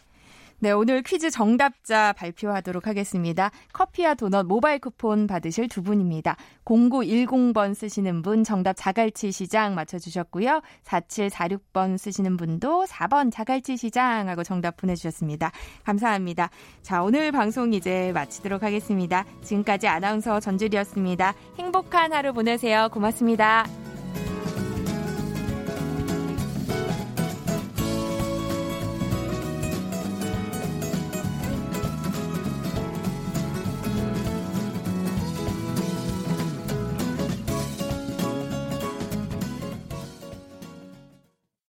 네, 0.62 0.70
오늘 0.70 1.02
퀴즈 1.02 1.28
정답자 1.28 2.12
발표하도록 2.12 2.86
하겠습니다. 2.86 3.50
커피와 3.72 4.14
도넛 4.14 4.46
모바일 4.46 4.78
쿠폰 4.78 5.26
받으실 5.26 5.66
두 5.66 5.82
분입니다. 5.82 6.36
0910번 6.64 7.74
쓰시는 7.74 8.22
분 8.22 8.44
정답 8.44 8.74
자갈치 8.76 9.32
시장 9.32 9.74
맞춰주셨고요. 9.74 10.62
4746번 10.84 11.98
쓰시는 11.98 12.36
분도 12.36 12.84
4번 12.84 13.32
자갈치 13.32 13.76
시장 13.76 14.28
하고 14.28 14.44
정답 14.44 14.76
보내주셨습니다. 14.76 15.50
감사합니다. 15.82 16.48
자, 16.82 17.02
오늘 17.02 17.32
방송 17.32 17.72
이제 17.72 18.12
마치도록 18.14 18.62
하겠습니다. 18.62 19.24
지금까지 19.42 19.88
아나운서 19.88 20.38
전주리였습니다. 20.38 21.34
행복한 21.58 22.12
하루 22.12 22.32
보내세요. 22.32 22.88
고맙습니다. 22.92 23.66